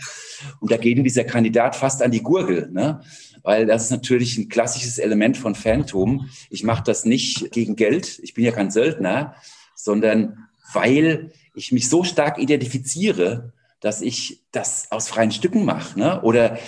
Und 0.59 0.69
da 0.69 0.75
geht 0.75 0.97
ihm 0.97 1.05
dieser 1.05 1.23
Kandidat 1.23 1.73
fast 1.73 2.03
an 2.03 2.11
die 2.11 2.21
Gurgel. 2.21 2.69
Ne? 2.69 2.99
weil 3.43 3.65
das 3.65 3.85
ist 3.85 3.91
natürlich 3.91 4.37
ein 4.37 4.49
klassisches 4.49 4.97
Element 4.97 5.37
von 5.37 5.55
Phantom. 5.55 6.29
Ich 6.49 6.65
mache 6.65 6.83
das 6.83 7.05
nicht 7.05 7.53
gegen 7.53 7.77
Geld, 7.77 8.19
ich 8.21 8.33
bin 8.33 8.43
ja 8.43 8.51
kein 8.51 8.71
Söldner, 8.71 9.35
sondern 9.73 10.49
weil 10.73 11.31
ich 11.55 11.71
mich 11.71 11.87
so 11.87 12.03
stark 12.03 12.39
identifiziere, 12.39 13.53
dass 13.79 14.01
ich 14.01 14.41
das 14.51 14.91
aus 14.91 15.07
freien 15.07 15.31
Stücken 15.31 15.63
mache. 15.63 15.97
Ne? 15.97 16.21
Oder 16.21 16.59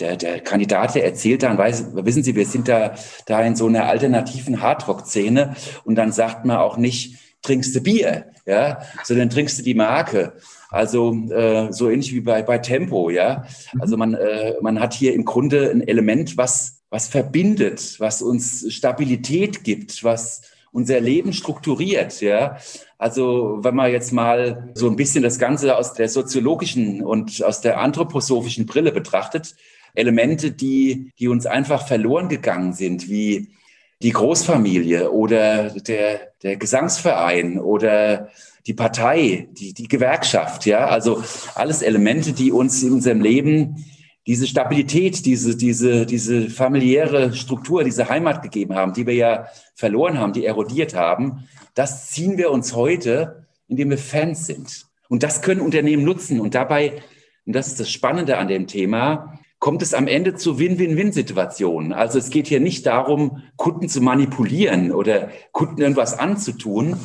der, 0.00 0.16
der 0.16 0.40
Kandidat, 0.40 0.94
der 0.94 1.04
erzählt 1.04 1.42
dann, 1.42 1.58
weiß, 1.58 1.94
wissen 1.94 2.22
Sie, 2.22 2.34
wir 2.34 2.46
sind 2.46 2.68
da, 2.68 2.94
da 3.26 3.42
in 3.42 3.56
so 3.56 3.66
einer 3.66 3.86
alternativen 3.86 4.60
Hardrock-Szene 4.60 5.56
und 5.84 5.94
dann 5.96 6.12
sagt 6.12 6.44
man 6.44 6.56
auch 6.58 6.76
nicht, 6.76 7.18
trinkst 7.42 7.74
du 7.74 7.80
Bier, 7.80 8.26
ja, 8.46 8.80
sondern 9.04 9.30
trinkst 9.30 9.58
du 9.58 9.62
die 9.62 9.74
Marke. 9.74 10.34
Also 10.70 11.14
äh, 11.30 11.72
so 11.72 11.88
ähnlich 11.88 12.12
wie 12.12 12.20
bei, 12.20 12.42
bei 12.42 12.58
Tempo, 12.58 13.10
ja. 13.10 13.44
Also 13.78 13.96
man, 13.96 14.14
äh, 14.14 14.54
man 14.60 14.80
hat 14.80 14.94
hier 14.94 15.14
im 15.14 15.24
Grunde 15.24 15.70
ein 15.70 15.86
Element, 15.86 16.36
was 16.36 16.76
was 16.90 17.08
verbindet, 17.08 17.96
was 17.98 18.22
uns 18.22 18.72
Stabilität 18.72 19.64
gibt, 19.64 20.04
was 20.04 20.42
unser 20.72 21.00
Leben 21.00 21.32
strukturiert, 21.32 22.20
ja. 22.20 22.58
Also, 22.98 23.58
wenn 23.62 23.74
man 23.74 23.92
jetzt 23.92 24.12
mal 24.12 24.70
so 24.74 24.88
ein 24.88 24.96
bisschen 24.96 25.22
das 25.22 25.38
Ganze 25.38 25.76
aus 25.76 25.94
der 25.94 26.08
soziologischen 26.08 27.02
und 27.02 27.42
aus 27.42 27.60
der 27.60 27.80
anthroposophischen 27.80 28.66
Brille 28.66 28.92
betrachtet, 28.92 29.56
Elemente, 29.96 30.52
die, 30.52 31.12
die 31.18 31.28
uns 31.28 31.46
einfach 31.46 31.86
verloren 31.86 32.28
gegangen 32.28 32.72
sind, 32.72 33.08
wie 33.08 33.48
die 34.02 34.10
Großfamilie 34.10 35.10
oder 35.10 35.70
der, 35.70 36.32
der 36.42 36.56
Gesangsverein 36.56 37.58
oder 37.58 38.28
die 38.66 38.74
Partei, 38.74 39.48
die, 39.52 39.72
die 39.72 39.88
Gewerkschaft, 39.88 40.66
ja, 40.66 40.86
also 40.86 41.22
alles 41.54 41.82
Elemente, 41.82 42.32
die 42.32 42.52
uns 42.52 42.82
in 42.82 42.92
unserem 42.92 43.20
Leben 43.20 43.84
diese 44.26 44.46
Stabilität, 44.46 45.24
diese, 45.24 45.56
diese, 45.56 46.04
diese 46.04 46.50
familiäre 46.50 47.32
Struktur, 47.32 47.84
diese 47.84 48.08
Heimat 48.08 48.42
gegeben 48.42 48.74
haben, 48.74 48.92
die 48.92 49.06
wir 49.06 49.14
ja 49.14 49.46
verloren 49.76 50.18
haben, 50.18 50.32
die 50.32 50.44
erodiert 50.44 50.94
haben, 50.94 51.48
das 51.74 52.10
ziehen 52.10 52.36
wir 52.36 52.50
uns 52.50 52.74
heute, 52.74 53.46
indem 53.68 53.90
wir 53.90 53.98
Fans 53.98 54.46
sind. 54.46 54.86
Und 55.08 55.22
das 55.22 55.42
können 55.42 55.60
Unternehmen 55.60 56.04
nutzen. 56.04 56.40
Und 56.40 56.56
dabei, 56.56 57.02
und 57.44 57.54
das 57.54 57.68
ist 57.68 57.78
das 57.78 57.90
Spannende 57.90 58.38
an 58.38 58.48
dem 58.48 58.66
Thema, 58.66 59.38
kommt 59.66 59.82
es 59.82 59.94
am 59.94 60.06
Ende 60.06 60.36
zu 60.36 60.60
Win-Win-Win-Situationen. 60.60 61.92
Also 61.92 62.20
es 62.20 62.30
geht 62.30 62.46
hier 62.46 62.60
nicht 62.60 62.86
darum, 62.86 63.42
Kunden 63.56 63.88
zu 63.88 64.00
manipulieren 64.00 64.92
oder 64.92 65.30
Kunden 65.50 65.80
irgendwas 65.80 66.16
anzutun. 66.16 66.96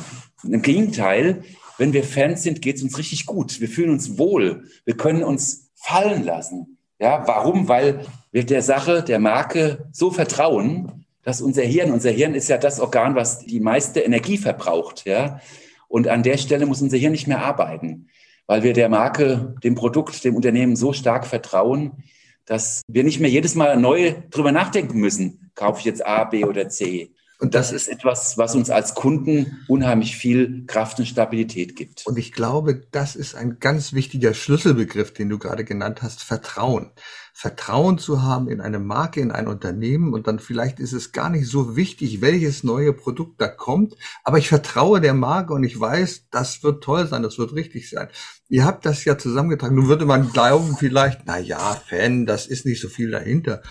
Im 0.44 0.62
Gegenteil, 0.62 1.42
wenn 1.76 1.92
wir 1.92 2.04
Fans 2.04 2.44
sind, 2.44 2.62
geht 2.62 2.76
es 2.76 2.84
uns 2.84 2.96
richtig 2.98 3.26
gut. 3.26 3.60
Wir 3.60 3.66
fühlen 3.66 3.90
uns 3.90 4.16
wohl. 4.16 4.68
Wir 4.84 4.96
können 4.96 5.24
uns 5.24 5.72
fallen 5.74 6.22
lassen. 6.22 6.78
Ja, 7.00 7.24
warum? 7.26 7.66
Weil 7.66 8.06
wir 8.30 8.46
der 8.46 8.62
Sache, 8.62 9.02
der 9.02 9.18
Marke 9.18 9.88
so 9.90 10.12
vertrauen, 10.12 11.04
dass 11.24 11.40
unser 11.40 11.62
Hirn, 11.62 11.90
unser 11.90 12.12
Hirn 12.12 12.36
ist 12.36 12.48
ja 12.48 12.58
das 12.58 12.78
Organ, 12.78 13.16
was 13.16 13.40
die 13.40 13.58
meiste 13.58 13.98
Energie 13.98 14.38
verbraucht. 14.38 15.04
Ja, 15.04 15.40
und 15.88 16.06
an 16.06 16.22
der 16.22 16.36
Stelle 16.36 16.66
muss 16.66 16.80
unser 16.80 16.96
Hirn 16.96 17.10
nicht 17.10 17.26
mehr 17.26 17.44
arbeiten, 17.44 18.06
weil 18.46 18.62
wir 18.62 18.72
der 18.72 18.88
Marke, 18.88 19.56
dem 19.64 19.74
Produkt, 19.74 20.22
dem 20.22 20.36
Unternehmen 20.36 20.76
so 20.76 20.92
stark 20.92 21.26
vertrauen, 21.26 22.04
dass 22.46 22.82
wir 22.88 23.04
nicht 23.04 23.20
mehr 23.20 23.30
jedes 23.30 23.54
Mal 23.54 23.76
neu 23.76 24.14
drüber 24.30 24.52
nachdenken 24.52 24.98
müssen. 24.98 25.50
Kaufe 25.54 25.80
ich 25.80 25.84
jetzt 25.84 26.04
A, 26.04 26.24
B 26.24 26.44
oder 26.44 26.68
C? 26.68 27.12
Und 27.42 27.56
das 27.56 27.72
ist 27.72 27.88
etwas, 27.88 28.38
was 28.38 28.54
uns 28.54 28.70
als 28.70 28.94
Kunden 28.94 29.64
unheimlich 29.66 30.16
viel 30.16 30.64
Kraft 30.68 31.00
und 31.00 31.06
Stabilität 31.06 31.74
gibt. 31.74 32.06
Und 32.06 32.16
ich 32.16 32.30
glaube, 32.30 32.86
das 32.92 33.16
ist 33.16 33.34
ein 33.34 33.58
ganz 33.58 33.92
wichtiger 33.92 34.32
Schlüsselbegriff, 34.32 35.12
den 35.12 35.28
du 35.28 35.40
gerade 35.40 35.64
genannt 35.64 36.02
hast, 36.02 36.22
Vertrauen. 36.22 36.92
Vertrauen 37.32 37.98
zu 37.98 38.22
haben 38.22 38.48
in 38.48 38.60
eine 38.60 38.78
Marke, 38.78 39.20
in 39.20 39.32
ein 39.32 39.48
Unternehmen 39.48 40.12
und 40.12 40.26
dann 40.26 40.38
vielleicht 40.38 40.80
ist 40.80 40.92
es 40.92 41.12
gar 41.12 41.30
nicht 41.30 41.48
so 41.48 41.76
wichtig, 41.76 42.20
welches 42.20 42.62
neue 42.62 42.92
Produkt 42.92 43.40
da 43.40 43.48
kommt, 43.48 43.96
aber 44.22 44.38
ich 44.38 44.48
vertraue 44.48 45.00
der 45.00 45.14
Marke 45.14 45.54
und 45.54 45.64
ich 45.64 45.78
weiß, 45.78 46.26
das 46.30 46.62
wird 46.62 46.84
toll 46.84 47.06
sein, 47.06 47.22
das 47.22 47.38
wird 47.38 47.54
richtig 47.54 47.88
sein. 47.90 48.08
Ihr 48.48 48.64
habt 48.64 48.84
das 48.84 49.04
ja 49.04 49.16
zusammengetragen. 49.16 49.76
Nun 49.76 49.88
würde 49.88 50.04
man 50.04 50.30
glauben 50.30 50.76
vielleicht, 50.76 51.22
na 51.24 51.38
ja, 51.38 51.80
Fan, 51.88 52.26
das 52.26 52.46
ist 52.46 52.66
nicht 52.66 52.82
so 52.82 52.88
viel 52.88 53.10
dahinter. 53.10 53.62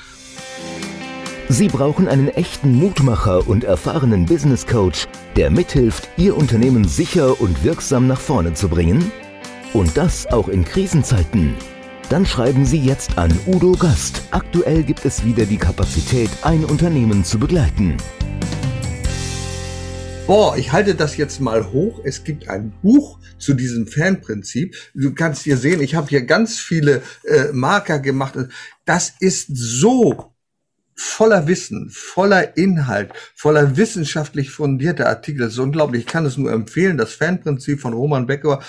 Sie 1.50 1.68
brauchen 1.68 2.08
einen 2.08 2.30
echten 2.30 2.74
Mutmacher 2.74 3.48
und 3.48 3.66
erfahrenen 3.66 4.26
Business 4.26 4.66
Coach, 4.66 5.08
der 5.36 5.52
mithilft, 5.52 6.10
Ihr 6.18 6.38
Unternehmen 6.38 6.88
sicher 6.88 7.40
und 7.42 7.64
wirksam 7.64 8.08
nach 8.08 8.20
vorne 8.20 8.54
zu 8.54 8.70
bringen? 8.70 9.12
Und 9.74 9.98
das 9.98 10.28
auch 10.28 10.48
in 10.48 10.66
Krisenzeiten. 10.66 11.56
Dann 12.12 12.26
schreiben 12.26 12.66
Sie 12.66 12.78
jetzt 12.78 13.18
an 13.18 13.32
Udo 13.48 13.72
Gast. 13.72 14.24
Aktuell 14.32 14.84
gibt 14.84 15.06
es 15.06 15.24
wieder 15.24 15.46
die 15.46 15.56
Kapazität, 15.56 16.30
ein 16.42 16.66
Unternehmen 16.66 17.24
zu 17.24 17.40
begleiten. 17.40 17.96
Boah, 20.28 20.58
ich 20.58 20.74
halte 20.74 20.94
das 20.94 21.16
jetzt 21.16 21.40
mal 21.40 21.72
hoch. 21.72 22.02
Es 22.04 22.26
gibt 22.26 22.50
ein 22.50 22.74
Buch 22.82 23.18
zu 23.38 23.54
diesem 23.54 23.88
Fanprinzip. 23.88 24.76
Du 24.94 25.14
kannst 25.14 25.44
hier 25.44 25.56
sehen, 25.56 25.80
ich 25.80 25.96
habe 25.96 26.10
hier 26.10 26.24
ganz 26.24 26.60
viele 26.60 27.02
äh, 27.24 27.54
Marker 27.54 28.00
gemacht. 28.00 28.38
Das 28.84 29.14
ist 29.22 29.48
so 29.54 30.34
voller 30.94 31.48
Wissen, 31.48 31.90
voller 31.92 32.58
Inhalt, 32.58 33.14
voller 33.36 33.78
wissenschaftlich 33.78 34.52
fundierter 34.52 35.08
Artikel. 35.08 35.40
Das 35.46 35.54
ist 35.54 35.60
unglaublich. 35.60 36.02
Ich 36.02 36.08
kann 36.08 36.26
es 36.26 36.38
nur 36.38 36.52
empfehlen. 36.52 36.98
Das 36.98 37.14
Fanprinzip 37.14 37.80
von 37.80 37.94
Roman 37.94 38.28
Becker, 38.28 38.62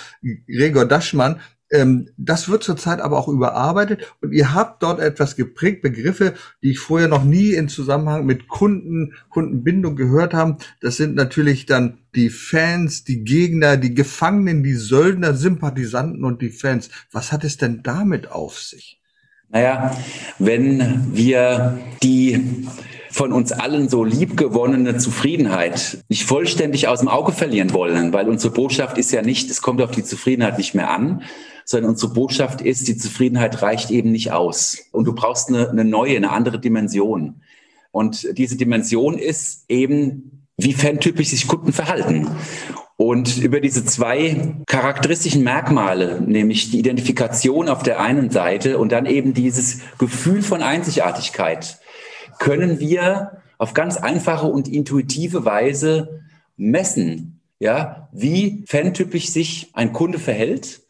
Gregor 0.47 0.85
Daschmann. 0.85 1.41
Ähm, 1.73 2.09
das 2.17 2.49
wird 2.49 2.63
zurzeit 2.63 3.01
aber 3.01 3.17
auch 3.17 3.27
überarbeitet 3.27 4.15
und 4.21 4.31
ihr 4.31 4.53
habt 4.53 4.83
dort 4.83 4.99
etwas 4.99 5.35
geprägt, 5.35 5.81
Begriffe, 5.81 6.35
die 6.61 6.71
ich 6.71 6.79
vorher 6.79 7.07
noch 7.07 7.23
nie 7.23 7.53
in 7.53 7.67
Zusammenhang 7.67 8.27
mit 8.27 8.47
Kunden, 8.47 9.15
Kundenbindung 9.29 9.95
gehört 9.95 10.35
haben. 10.35 10.57
Das 10.81 10.97
sind 10.97 11.15
natürlich 11.15 11.65
dann 11.65 11.97
die 12.13 12.29
Fans, 12.29 13.05
die 13.05 13.23
Gegner, 13.23 13.75
die 13.77 13.95
Gefangenen, 13.95 14.61
die 14.61 14.75
Söldner, 14.75 15.33
Sympathisanten 15.33 16.23
und 16.23 16.43
die 16.43 16.51
Fans. 16.51 16.89
Was 17.11 17.31
hat 17.31 17.43
es 17.43 17.57
denn 17.57 17.81
damit 17.81 18.31
auf 18.31 18.59
sich? 18.59 19.01
Naja, 19.49 19.97
wenn 20.37 21.15
wir 21.15 21.79
die 22.03 22.67
von 23.09 23.33
uns 23.33 23.51
allen 23.51 23.89
so 23.89 24.03
liebgewonnene 24.03 24.97
Zufriedenheit 24.97 26.03
nicht 26.07 26.23
vollständig 26.23 26.87
aus 26.87 26.99
dem 26.99 27.07
Auge 27.07 27.31
verlieren 27.31 27.73
wollen, 27.73 28.13
weil 28.13 28.29
unsere 28.29 28.53
Botschaft 28.53 28.99
ist 28.99 29.11
ja 29.11 29.23
nicht, 29.23 29.49
es 29.49 29.63
kommt 29.63 29.81
auf 29.81 29.91
die 29.91 30.03
Zufriedenheit 30.03 30.59
nicht 30.59 30.75
mehr 30.75 30.91
an, 30.91 31.23
sondern 31.65 31.91
unsere 31.91 32.13
Botschaft 32.13 32.61
ist, 32.61 32.87
die 32.87 32.97
Zufriedenheit 32.97 33.61
reicht 33.61 33.91
eben 33.91 34.11
nicht 34.11 34.31
aus. 34.31 34.77
Und 34.91 35.05
du 35.05 35.13
brauchst 35.13 35.49
eine, 35.49 35.69
eine 35.69 35.85
neue, 35.85 36.17
eine 36.17 36.31
andere 36.31 36.59
Dimension. 36.59 37.41
Und 37.91 38.37
diese 38.37 38.57
Dimension 38.57 39.17
ist 39.17 39.65
eben, 39.69 40.45
wie 40.57 40.73
fantypisch 40.73 41.29
sich 41.29 41.47
Kunden 41.47 41.73
verhalten. 41.73 42.27
Und 42.95 43.37
über 43.37 43.59
diese 43.59 43.85
zwei 43.85 44.55
charakteristischen 44.67 45.43
Merkmale, 45.43 46.21
nämlich 46.21 46.71
die 46.71 46.79
Identifikation 46.79 47.67
auf 47.67 47.83
der 47.83 47.99
einen 47.99 48.29
Seite 48.29 48.77
und 48.77 48.91
dann 48.91 49.05
eben 49.05 49.33
dieses 49.33 49.79
Gefühl 49.97 50.41
von 50.41 50.61
Einzigartigkeit, 50.61 51.79
können 52.39 52.79
wir 52.79 53.41
auf 53.57 53.73
ganz 53.73 53.97
einfache 53.97 54.47
und 54.47 54.67
intuitive 54.67 55.45
Weise 55.45 56.21
messen, 56.55 57.41
ja, 57.59 58.09
wie 58.11 58.63
fantypisch 58.67 59.29
sich 59.29 59.71
ein 59.73 59.93
Kunde 59.93 60.19
verhält 60.19 60.82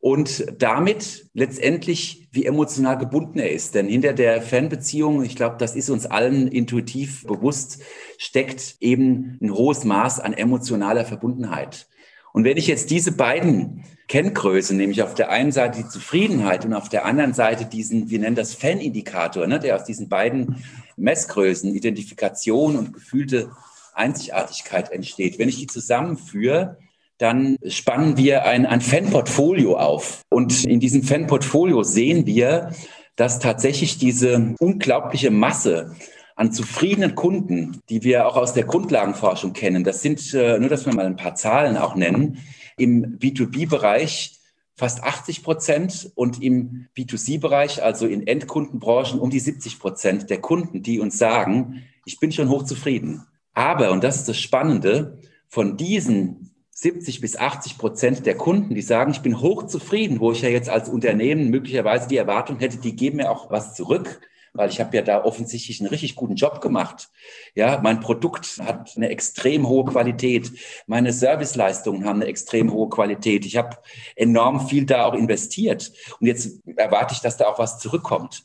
und 0.00 0.46
damit 0.58 1.28
letztendlich, 1.34 2.28
wie 2.32 2.46
emotional 2.46 2.96
gebunden 2.96 3.38
er 3.38 3.50
ist. 3.50 3.74
Denn 3.74 3.86
hinter 3.86 4.14
der 4.14 4.40
Fanbeziehung, 4.40 5.22
ich 5.22 5.36
glaube, 5.36 5.56
das 5.58 5.76
ist 5.76 5.90
uns 5.90 6.06
allen 6.06 6.48
intuitiv 6.48 7.26
bewusst, 7.26 7.82
steckt 8.16 8.76
eben 8.80 9.38
ein 9.42 9.52
hohes 9.52 9.84
Maß 9.84 10.20
an 10.20 10.32
emotionaler 10.32 11.04
Verbundenheit. 11.04 11.86
Und 12.32 12.44
wenn 12.44 12.56
ich 12.56 12.66
jetzt 12.66 12.90
diese 12.90 13.12
beiden 13.12 13.84
Kenngrößen, 14.08 14.76
nämlich 14.76 15.02
auf 15.02 15.14
der 15.14 15.30
einen 15.30 15.52
Seite 15.52 15.82
die 15.82 15.88
Zufriedenheit 15.88 16.64
und 16.64 16.74
auf 16.74 16.88
der 16.88 17.04
anderen 17.04 17.34
Seite 17.34 17.66
diesen, 17.66 18.08
wir 18.08 18.20
nennen 18.20 18.36
das 18.36 18.54
Fanindikator, 18.54 19.46
ne, 19.46 19.58
der 19.58 19.76
aus 19.76 19.84
diesen 19.84 20.08
beiden 20.08 20.64
Messgrößen, 20.96 21.74
Identifikation 21.74 22.76
und 22.76 22.92
gefühlte 22.92 23.50
Einzigartigkeit 23.92 24.90
entsteht, 24.92 25.38
wenn 25.38 25.48
ich 25.48 25.58
die 25.58 25.66
zusammenführe, 25.66 26.78
dann 27.20 27.58
spannen 27.66 28.16
wir 28.16 28.46
ein, 28.46 28.64
ein 28.64 28.80
Fan-Portfolio 28.80 29.76
auf. 29.76 30.22
Und 30.30 30.64
in 30.64 30.80
diesem 30.80 31.02
Fan-Portfolio 31.02 31.82
sehen 31.82 32.24
wir, 32.24 32.72
dass 33.14 33.38
tatsächlich 33.38 33.98
diese 33.98 34.54
unglaubliche 34.58 35.30
Masse 35.30 35.94
an 36.34 36.50
zufriedenen 36.50 37.14
Kunden, 37.14 37.82
die 37.90 38.02
wir 38.04 38.26
auch 38.26 38.38
aus 38.38 38.54
der 38.54 38.64
Grundlagenforschung 38.64 39.52
kennen, 39.52 39.84
das 39.84 40.00
sind, 40.00 40.32
äh, 40.32 40.58
nur 40.58 40.70
dass 40.70 40.86
wir 40.86 40.94
mal 40.94 41.04
ein 41.04 41.16
paar 41.16 41.34
Zahlen 41.34 41.76
auch 41.76 41.94
nennen, 41.94 42.38
im 42.78 43.18
B2B-Bereich 43.18 44.38
fast 44.74 45.04
80 45.04 45.42
Prozent 45.42 46.10
und 46.14 46.42
im 46.42 46.86
B2C-Bereich, 46.96 47.82
also 47.82 48.06
in 48.06 48.26
Endkundenbranchen, 48.26 49.20
um 49.20 49.28
die 49.28 49.40
70 49.40 49.78
Prozent 49.78 50.30
der 50.30 50.40
Kunden, 50.40 50.82
die 50.82 51.00
uns 51.00 51.18
sagen, 51.18 51.82
ich 52.06 52.18
bin 52.18 52.32
schon 52.32 52.48
hochzufrieden. 52.48 53.26
Aber, 53.52 53.90
und 53.90 54.02
das 54.02 54.16
ist 54.16 54.28
das 54.30 54.38
Spannende, 54.38 55.18
von 55.48 55.76
diesen 55.76 56.49
70 56.80 57.20
bis 57.20 57.36
80 57.36 57.76
Prozent 57.76 58.24
der 58.24 58.38
Kunden, 58.38 58.74
die 58.74 58.80
sagen, 58.80 59.10
ich 59.10 59.20
bin 59.20 59.38
hochzufrieden, 59.38 60.18
wo 60.18 60.32
ich 60.32 60.40
ja 60.40 60.48
jetzt 60.48 60.70
als 60.70 60.88
Unternehmen 60.88 61.50
möglicherweise 61.50 62.08
die 62.08 62.16
Erwartung 62.16 62.58
hätte, 62.58 62.78
die 62.78 62.96
geben 62.96 63.18
mir 63.18 63.30
auch 63.30 63.50
was 63.50 63.74
zurück, 63.74 64.22
weil 64.54 64.70
ich 64.70 64.80
habe 64.80 64.96
ja 64.96 65.02
da 65.02 65.22
offensichtlich 65.22 65.80
einen 65.80 65.90
richtig 65.90 66.16
guten 66.16 66.36
Job 66.36 66.62
gemacht. 66.62 67.10
Ja, 67.54 67.80
mein 67.82 68.00
Produkt 68.00 68.58
hat 68.64 68.94
eine 68.96 69.10
extrem 69.10 69.68
hohe 69.68 69.84
Qualität, 69.84 70.52
meine 70.86 71.12
Serviceleistungen 71.12 72.06
haben 72.06 72.22
eine 72.22 72.30
extrem 72.30 72.72
hohe 72.72 72.88
Qualität. 72.88 73.44
Ich 73.44 73.58
habe 73.58 73.76
enorm 74.16 74.66
viel 74.66 74.86
da 74.86 75.04
auch 75.04 75.14
investiert 75.14 75.92
und 76.18 76.28
jetzt 76.28 76.66
erwarte 76.76 77.12
ich, 77.12 77.20
dass 77.20 77.36
da 77.36 77.48
auch 77.48 77.58
was 77.58 77.78
zurückkommt. 77.78 78.42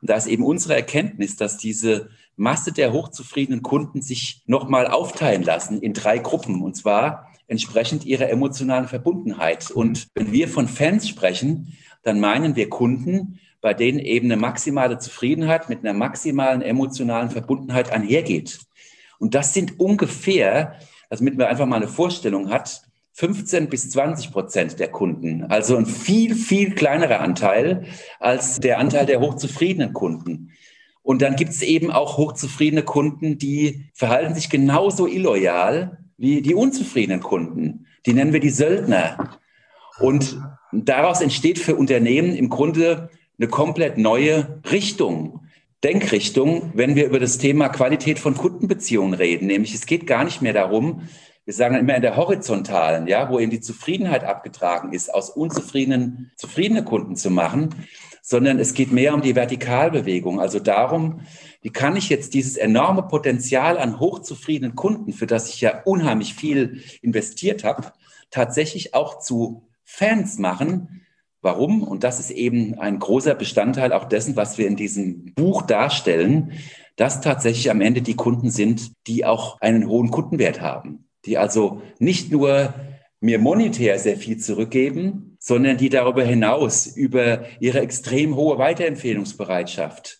Und 0.00 0.10
da 0.10 0.16
ist 0.16 0.26
eben 0.26 0.42
unsere 0.42 0.74
Erkenntnis, 0.74 1.36
dass 1.36 1.58
diese 1.58 2.10
Masse 2.34 2.72
der 2.72 2.92
hochzufriedenen 2.92 3.62
Kunden 3.62 4.02
sich 4.02 4.42
nochmal 4.46 4.88
aufteilen 4.88 5.44
lassen 5.44 5.80
in 5.80 5.92
drei 5.92 6.18
Gruppen. 6.18 6.62
Und 6.62 6.74
zwar 6.74 7.28
entsprechend 7.48 8.04
ihrer 8.04 8.28
emotionalen 8.28 8.86
Verbundenheit. 8.86 9.70
Und 9.70 10.08
wenn 10.14 10.32
wir 10.32 10.48
von 10.48 10.68
Fans 10.68 11.08
sprechen, 11.08 11.76
dann 12.02 12.20
meinen 12.20 12.54
wir 12.54 12.68
Kunden, 12.68 13.40
bei 13.60 13.74
denen 13.74 13.98
eben 13.98 14.30
eine 14.30 14.40
maximale 14.40 14.98
Zufriedenheit 14.98 15.68
mit 15.68 15.80
einer 15.80 15.94
maximalen 15.94 16.62
emotionalen 16.62 17.30
Verbundenheit 17.30 17.90
einhergeht. 17.90 18.60
Und 19.18 19.34
das 19.34 19.52
sind 19.52 19.80
ungefähr, 19.80 20.76
damit 21.10 21.36
man 21.36 21.48
einfach 21.48 21.66
mal 21.66 21.76
eine 21.76 21.88
Vorstellung 21.88 22.50
hat, 22.50 22.82
15 23.14 23.68
bis 23.68 23.90
20 23.90 24.30
Prozent 24.30 24.78
der 24.78 24.92
Kunden. 24.92 25.44
Also 25.44 25.76
ein 25.76 25.86
viel, 25.86 26.36
viel 26.36 26.72
kleinerer 26.76 27.18
Anteil 27.18 27.86
als 28.20 28.60
der 28.60 28.78
Anteil 28.78 29.06
der 29.06 29.20
hochzufriedenen 29.20 29.92
Kunden. 29.92 30.52
Und 31.02 31.22
dann 31.22 31.34
gibt 31.34 31.50
es 31.50 31.62
eben 31.62 31.90
auch 31.90 32.16
hochzufriedene 32.16 32.84
Kunden, 32.84 33.38
die 33.38 33.90
verhalten 33.92 34.34
sich 34.34 34.50
genauso 34.50 35.08
illoyal 35.08 35.98
wie 36.18 36.42
die 36.42 36.54
unzufriedenen 36.54 37.20
Kunden. 37.20 37.86
Die 38.04 38.12
nennen 38.12 38.32
wir 38.32 38.40
die 38.40 38.50
Söldner. 38.50 39.38
Und 40.00 40.38
daraus 40.72 41.20
entsteht 41.20 41.58
für 41.58 41.76
Unternehmen 41.76 42.34
im 42.34 42.50
Grunde 42.50 43.10
eine 43.38 43.48
komplett 43.48 43.96
neue 43.96 44.60
Richtung. 44.70 45.40
Denkrichtung, 45.84 46.72
wenn 46.74 46.96
wir 46.96 47.06
über 47.06 47.20
das 47.20 47.38
Thema 47.38 47.68
Qualität 47.68 48.18
von 48.18 48.34
Kundenbeziehungen 48.34 49.14
reden. 49.14 49.46
Nämlich 49.46 49.74
es 49.74 49.86
geht 49.86 50.08
gar 50.08 50.24
nicht 50.24 50.42
mehr 50.42 50.52
darum, 50.52 51.08
wir 51.44 51.54
sagen 51.54 51.76
immer 51.76 51.94
in 51.96 52.02
der 52.02 52.16
horizontalen, 52.16 53.06
ja, 53.06 53.30
wo 53.30 53.38
eben 53.38 53.50
die 53.50 53.60
Zufriedenheit 53.60 54.22
abgetragen 54.22 54.92
ist, 54.92 55.14
aus 55.14 55.30
unzufriedenen 55.30 56.30
zufriedene 56.36 56.84
Kunden 56.84 57.16
zu 57.16 57.30
machen, 57.30 57.70
sondern 58.30 58.58
es 58.58 58.74
geht 58.74 58.92
mehr 58.92 59.14
um 59.14 59.22
die 59.22 59.34
Vertikalbewegung, 59.34 60.38
also 60.38 60.58
darum, 60.58 61.20
wie 61.62 61.70
kann 61.70 61.96
ich 61.96 62.10
jetzt 62.10 62.34
dieses 62.34 62.58
enorme 62.58 63.04
Potenzial 63.04 63.78
an 63.78 63.98
hochzufriedenen 64.00 64.74
Kunden, 64.74 65.14
für 65.14 65.26
das 65.26 65.48
ich 65.48 65.62
ja 65.62 65.80
unheimlich 65.86 66.34
viel 66.34 66.82
investiert 67.00 67.64
habe, 67.64 67.90
tatsächlich 68.30 68.92
auch 68.92 69.20
zu 69.20 69.66
Fans 69.82 70.38
machen, 70.38 71.06
Warum? 71.40 71.84
Und 71.84 72.02
das 72.02 72.18
ist 72.18 72.32
eben 72.32 72.80
ein 72.80 72.98
großer 72.98 73.36
Bestandteil 73.36 73.92
auch 73.92 74.06
dessen, 74.06 74.34
was 74.34 74.58
wir 74.58 74.66
in 74.66 74.74
diesem 74.74 75.34
Buch 75.34 75.62
darstellen, 75.62 76.52
dass 76.96 77.20
tatsächlich 77.20 77.70
am 77.70 77.80
Ende 77.80 78.02
die 78.02 78.16
Kunden 78.16 78.50
sind, 78.50 78.90
die 79.06 79.24
auch 79.24 79.60
einen 79.60 79.86
hohen 79.86 80.10
Kundenwert 80.10 80.60
haben, 80.60 81.06
die 81.26 81.38
also 81.38 81.80
nicht 82.00 82.32
nur 82.32 82.74
mir 83.20 83.38
monetär 83.38 84.00
sehr 84.00 84.16
viel 84.16 84.38
zurückgeben, 84.38 85.27
sondern 85.48 85.78
die 85.78 85.88
darüber 85.88 86.22
hinaus 86.24 86.86
über 86.86 87.46
ihre 87.58 87.80
extrem 87.80 88.36
hohe 88.36 88.58
Weiterempfehlungsbereitschaft 88.58 90.18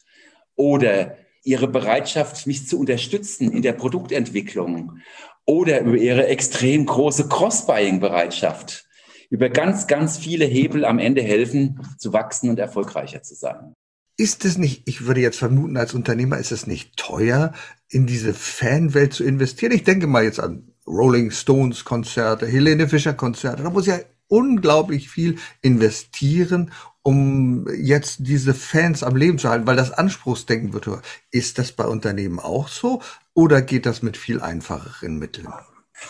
oder 0.57 1.19
ihre 1.45 1.69
Bereitschaft, 1.69 2.47
mich 2.47 2.67
zu 2.67 2.81
unterstützen 2.81 3.53
in 3.53 3.61
der 3.61 3.75
Produktentwicklung 3.75 5.01
oder 5.45 5.83
über 5.83 5.99
ihre 5.99 6.29
extrem 6.29 6.87
große 6.87 7.29
Cross-Buying-Bereitschaft 7.29 8.87
über 9.29 9.51
ganz, 9.51 9.87
ganz 9.87 10.17
viele 10.17 10.47
Hebel 10.47 10.87
am 10.87 10.99
Ende 10.99 11.21
helfen, 11.21 11.87
zu 11.99 12.15
wachsen 12.15 12.49
und 12.49 12.59
erfolgreicher 12.59 13.23
zu 13.23 13.35
sein. 13.35 13.75
Ist 14.17 14.47
es 14.47 14.57
nicht, 14.57 14.89
ich 14.89 15.07
würde 15.07 15.21
jetzt 15.21 15.39
vermuten, 15.39 15.77
als 15.77 15.93
Unternehmer 15.93 16.39
ist 16.39 16.53
es 16.53 16.67
nicht 16.67 16.97
teuer, 16.97 17.53
in 17.91 18.07
diese 18.07 18.33
Fanwelt 18.33 19.13
zu 19.13 19.25
investieren? 19.25 19.73
Ich 19.73 19.85
denke 19.85 20.07
mal 20.07 20.25
jetzt 20.25 20.41
an 20.41 20.73
Rolling 20.87 21.31
Stones 21.33 21.85
Konzerte, 21.85 22.47
Helene 22.47 22.89
Fischer 22.89 23.13
Konzerte. 23.13 23.63
Da 23.63 23.69
muss 23.69 23.85
ja 23.85 23.99
unglaublich 24.29 25.09
viel 25.09 25.39
investieren, 25.63 26.73
um 27.03 27.67
jetzt 27.75 28.19
diese 28.21 28.55
Fans 28.55 29.03
am 29.03 29.17
Leben 29.17 29.39
zu 29.39 29.49
halten, 29.49 29.67
weil 29.67 29.77
das 29.77 29.93
Anspruchsdenken 29.93 30.73
wird 30.73 30.87
höher. 30.87 31.03
Ist 31.31 31.59
das 31.59 31.73
bei 31.73 31.85
Unternehmen 31.85 32.39
auch 32.39 32.69
so 32.69 33.01
oder 33.35 33.63
geht 33.63 33.87
das 33.87 34.03
mit 34.03 34.17
viel 34.17 34.41
einfacheren 34.41 35.19
Mitteln? 35.19 35.49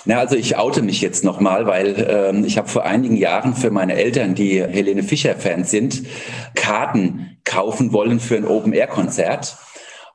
Na, 0.05 0.19
also 0.19 0.37
ich 0.37 0.57
oute 0.57 0.83
mich 0.83 1.01
jetzt 1.01 1.25
nochmal, 1.25 1.67
weil 1.67 2.07
ähm, 2.09 2.45
ich 2.45 2.59
habe 2.59 2.69
vor 2.69 2.85
einigen 2.85 3.17
Jahren 3.17 3.55
für 3.55 3.71
meine 3.71 3.95
Eltern, 3.95 4.35
die 4.35 4.63
Helene 4.63 5.03
Fischer-Fans 5.03 5.71
sind, 5.71 6.03
Karten 6.55 7.39
kaufen 7.45 7.93
wollen 7.93 8.21
für 8.21 8.37
ein 8.37 8.45
Open-Air-Konzert. 8.45 9.57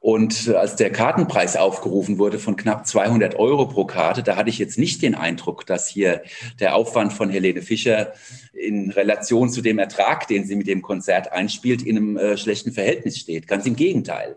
Und 0.03 0.49
äh, 0.49 0.55
als 0.55 0.75
der 0.75 0.91
Kartenpreis 0.91 1.55
aufgerufen 1.55 2.17
wurde 2.17 2.37
von 2.37 2.57
knapp 2.57 2.85
200 2.85 3.35
Euro 3.35 3.69
pro 3.69 3.85
Karte, 3.85 4.21
da 4.21 4.35
hatte 4.35 4.49
ich 4.49 4.59
jetzt 4.59 4.77
nicht 4.77 5.01
den 5.01 5.15
Eindruck, 5.15 5.65
dass 5.65 5.87
hier 5.87 6.23
der 6.59 6.75
Aufwand 6.75 7.13
von 7.13 7.29
Helene 7.29 7.61
Fischer 7.61 8.11
in 8.51 8.91
Relation 8.91 9.49
zu 9.49 9.61
dem 9.61 9.79
Ertrag, 9.79 10.27
den 10.27 10.43
sie 10.43 10.57
mit 10.57 10.67
dem 10.67 10.81
Konzert 10.81 11.31
einspielt, 11.31 11.83
in 11.83 11.95
einem 11.95 12.17
äh, 12.17 12.35
schlechten 12.35 12.73
Verhältnis 12.73 13.17
steht. 13.17 13.47
Ganz 13.47 13.65
im 13.65 13.77
Gegenteil. 13.77 14.35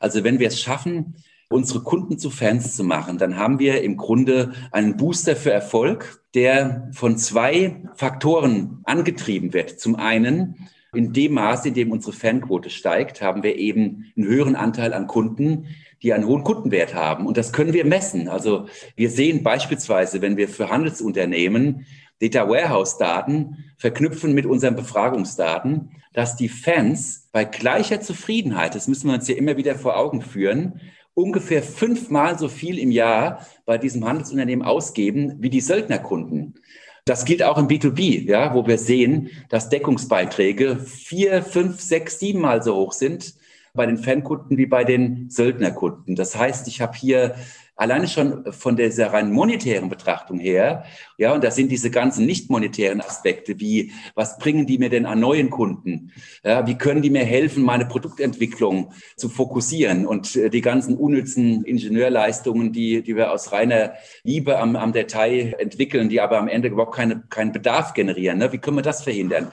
Also 0.00 0.24
wenn 0.24 0.40
wir 0.40 0.48
es 0.48 0.60
schaffen, 0.60 1.14
unsere 1.48 1.84
Kunden 1.84 2.18
zu 2.18 2.28
Fans 2.28 2.74
zu 2.74 2.82
machen, 2.82 3.16
dann 3.16 3.36
haben 3.36 3.60
wir 3.60 3.82
im 3.82 3.96
Grunde 3.96 4.54
einen 4.72 4.96
Booster 4.96 5.36
für 5.36 5.52
Erfolg, 5.52 6.20
der 6.34 6.90
von 6.90 7.16
zwei 7.16 7.80
Faktoren 7.94 8.80
angetrieben 8.82 9.52
wird. 9.52 9.78
Zum 9.78 9.94
einen, 9.94 10.68
in 10.94 11.12
dem 11.12 11.34
Maße, 11.34 11.68
in 11.68 11.74
dem 11.74 11.92
unsere 11.92 12.12
Fanquote 12.12 12.70
steigt, 12.70 13.20
haben 13.20 13.42
wir 13.42 13.56
eben 13.56 14.12
einen 14.16 14.26
höheren 14.26 14.56
Anteil 14.56 14.92
an 14.94 15.06
Kunden, 15.06 15.68
die 16.02 16.12
einen 16.12 16.26
hohen 16.26 16.44
Kundenwert 16.44 16.94
haben. 16.94 17.26
Und 17.26 17.36
das 17.36 17.52
können 17.52 17.72
wir 17.72 17.84
messen. 17.84 18.28
Also 18.28 18.66
wir 18.96 19.10
sehen 19.10 19.42
beispielsweise, 19.42 20.22
wenn 20.22 20.36
wir 20.36 20.48
für 20.48 20.70
Handelsunternehmen 20.70 21.86
Data 22.20 22.48
Warehouse 22.48 22.96
Daten 22.98 23.64
verknüpfen 23.76 24.34
mit 24.34 24.46
unseren 24.46 24.76
Befragungsdaten, 24.76 25.90
dass 26.12 26.36
die 26.36 26.48
Fans 26.48 27.28
bei 27.30 27.44
gleicher 27.44 28.00
Zufriedenheit, 28.00 28.74
das 28.74 28.88
müssen 28.88 29.08
wir 29.08 29.14
uns 29.14 29.28
ja 29.28 29.36
immer 29.36 29.58
wieder 29.58 29.74
vor 29.74 29.98
Augen 29.98 30.22
führen, 30.22 30.80
ungefähr 31.12 31.62
fünfmal 31.62 32.38
so 32.38 32.48
viel 32.48 32.78
im 32.78 32.90
Jahr 32.90 33.46
bei 33.64 33.78
diesem 33.78 34.06
Handelsunternehmen 34.06 34.64
ausgeben 34.64 35.36
wie 35.40 35.50
die 35.50 35.60
Söldnerkunden. 35.60 36.54
Das 37.08 37.24
gilt 37.24 37.44
auch 37.44 37.56
im 37.56 37.68
B2B, 37.68 38.24
ja, 38.24 38.52
wo 38.52 38.66
wir 38.66 38.78
sehen, 38.78 39.30
dass 39.48 39.68
Deckungsbeiträge 39.68 40.76
vier, 40.76 41.44
fünf, 41.44 41.80
sechs, 41.80 42.18
siebenmal 42.18 42.64
so 42.64 42.74
hoch 42.74 42.92
sind 42.92 43.36
bei 43.74 43.86
den 43.86 43.96
Fankunden 43.96 44.56
wie 44.58 44.66
bei 44.66 44.82
den 44.82 45.30
Söldnerkunden. 45.30 46.16
Das 46.16 46.34
heißt, 46.34 46.66
ich 46.66 46.80
habe 46.80 46.96
hier 46.96 47.36
alleine 47.76 48.08
schon 48.08 48.50
von 48.52 48.76
dieser 48.76 49.12
rein 49.12 49.30
monetären 49.30 49.88
Betrachtung 49.88 50.38
her, 50.38 50.84
ja, 51.18 51.32
und 51.34 51.44
da 51.44 51.50
sind 51.50 51.70
diese 51.70 51.90
ganzen 51.90 52.26
nicht 52.26 52.50
monetären 52.50 53.00
Aspekte, 53.00 53.60
wie 53.60 53.92
was 54.14 54.38
bringen 54.38 54.66
die 54.66 54.78
mir 54.78 54.88
denn 54.88 55.06
an 55.06 55.20
neuen 55.20 55.50
Kunden? 55.50 56.12
Ja, 56.42 56.66
wie 56.66 56.76
können 56.76 57.02
die 57.02 57.10
mir 57.10 57.24
helfen, 57.24 57.62
meine 57.62 57.86
Produktentwicklung 57.86 58.92
zu 59.16 59.28
fokussieren 59.28 60.06
und 60.06 60.34
äh, 60.36 60.50
die 60.50 60.62
ganzen 60.62 60.96
unnützen 60.96 61.64
Ingenieurleistungen, 61.64 62.72
die, 62.72 63.02
die 63.02 63.14
wir 63.14 63.30
aus 63.30 63.52
reiner 63.52 63.92
Liebe 64.24 64.58
am, 64.58 64.74
am 64.76 64.92
Detail 64.92 65.54
entwickeln, 65.58 66.08
die 66.08 66.20
aber 66.20 66.38
am 66.38 66.48
Ende 66.48 66.68
überhaupt 66.68 66.94
keine, 66.94 67.22
keinen 67.28 67.52
Bedarf 67.52 67.92
generieren. 67.92 68.38
Ne? 68.38 68.52
Wie 68.52 68.58
können 68.58 68.78
wir 68.78 68.82
das 68.82 69.02
verhindern? 69.02 69.52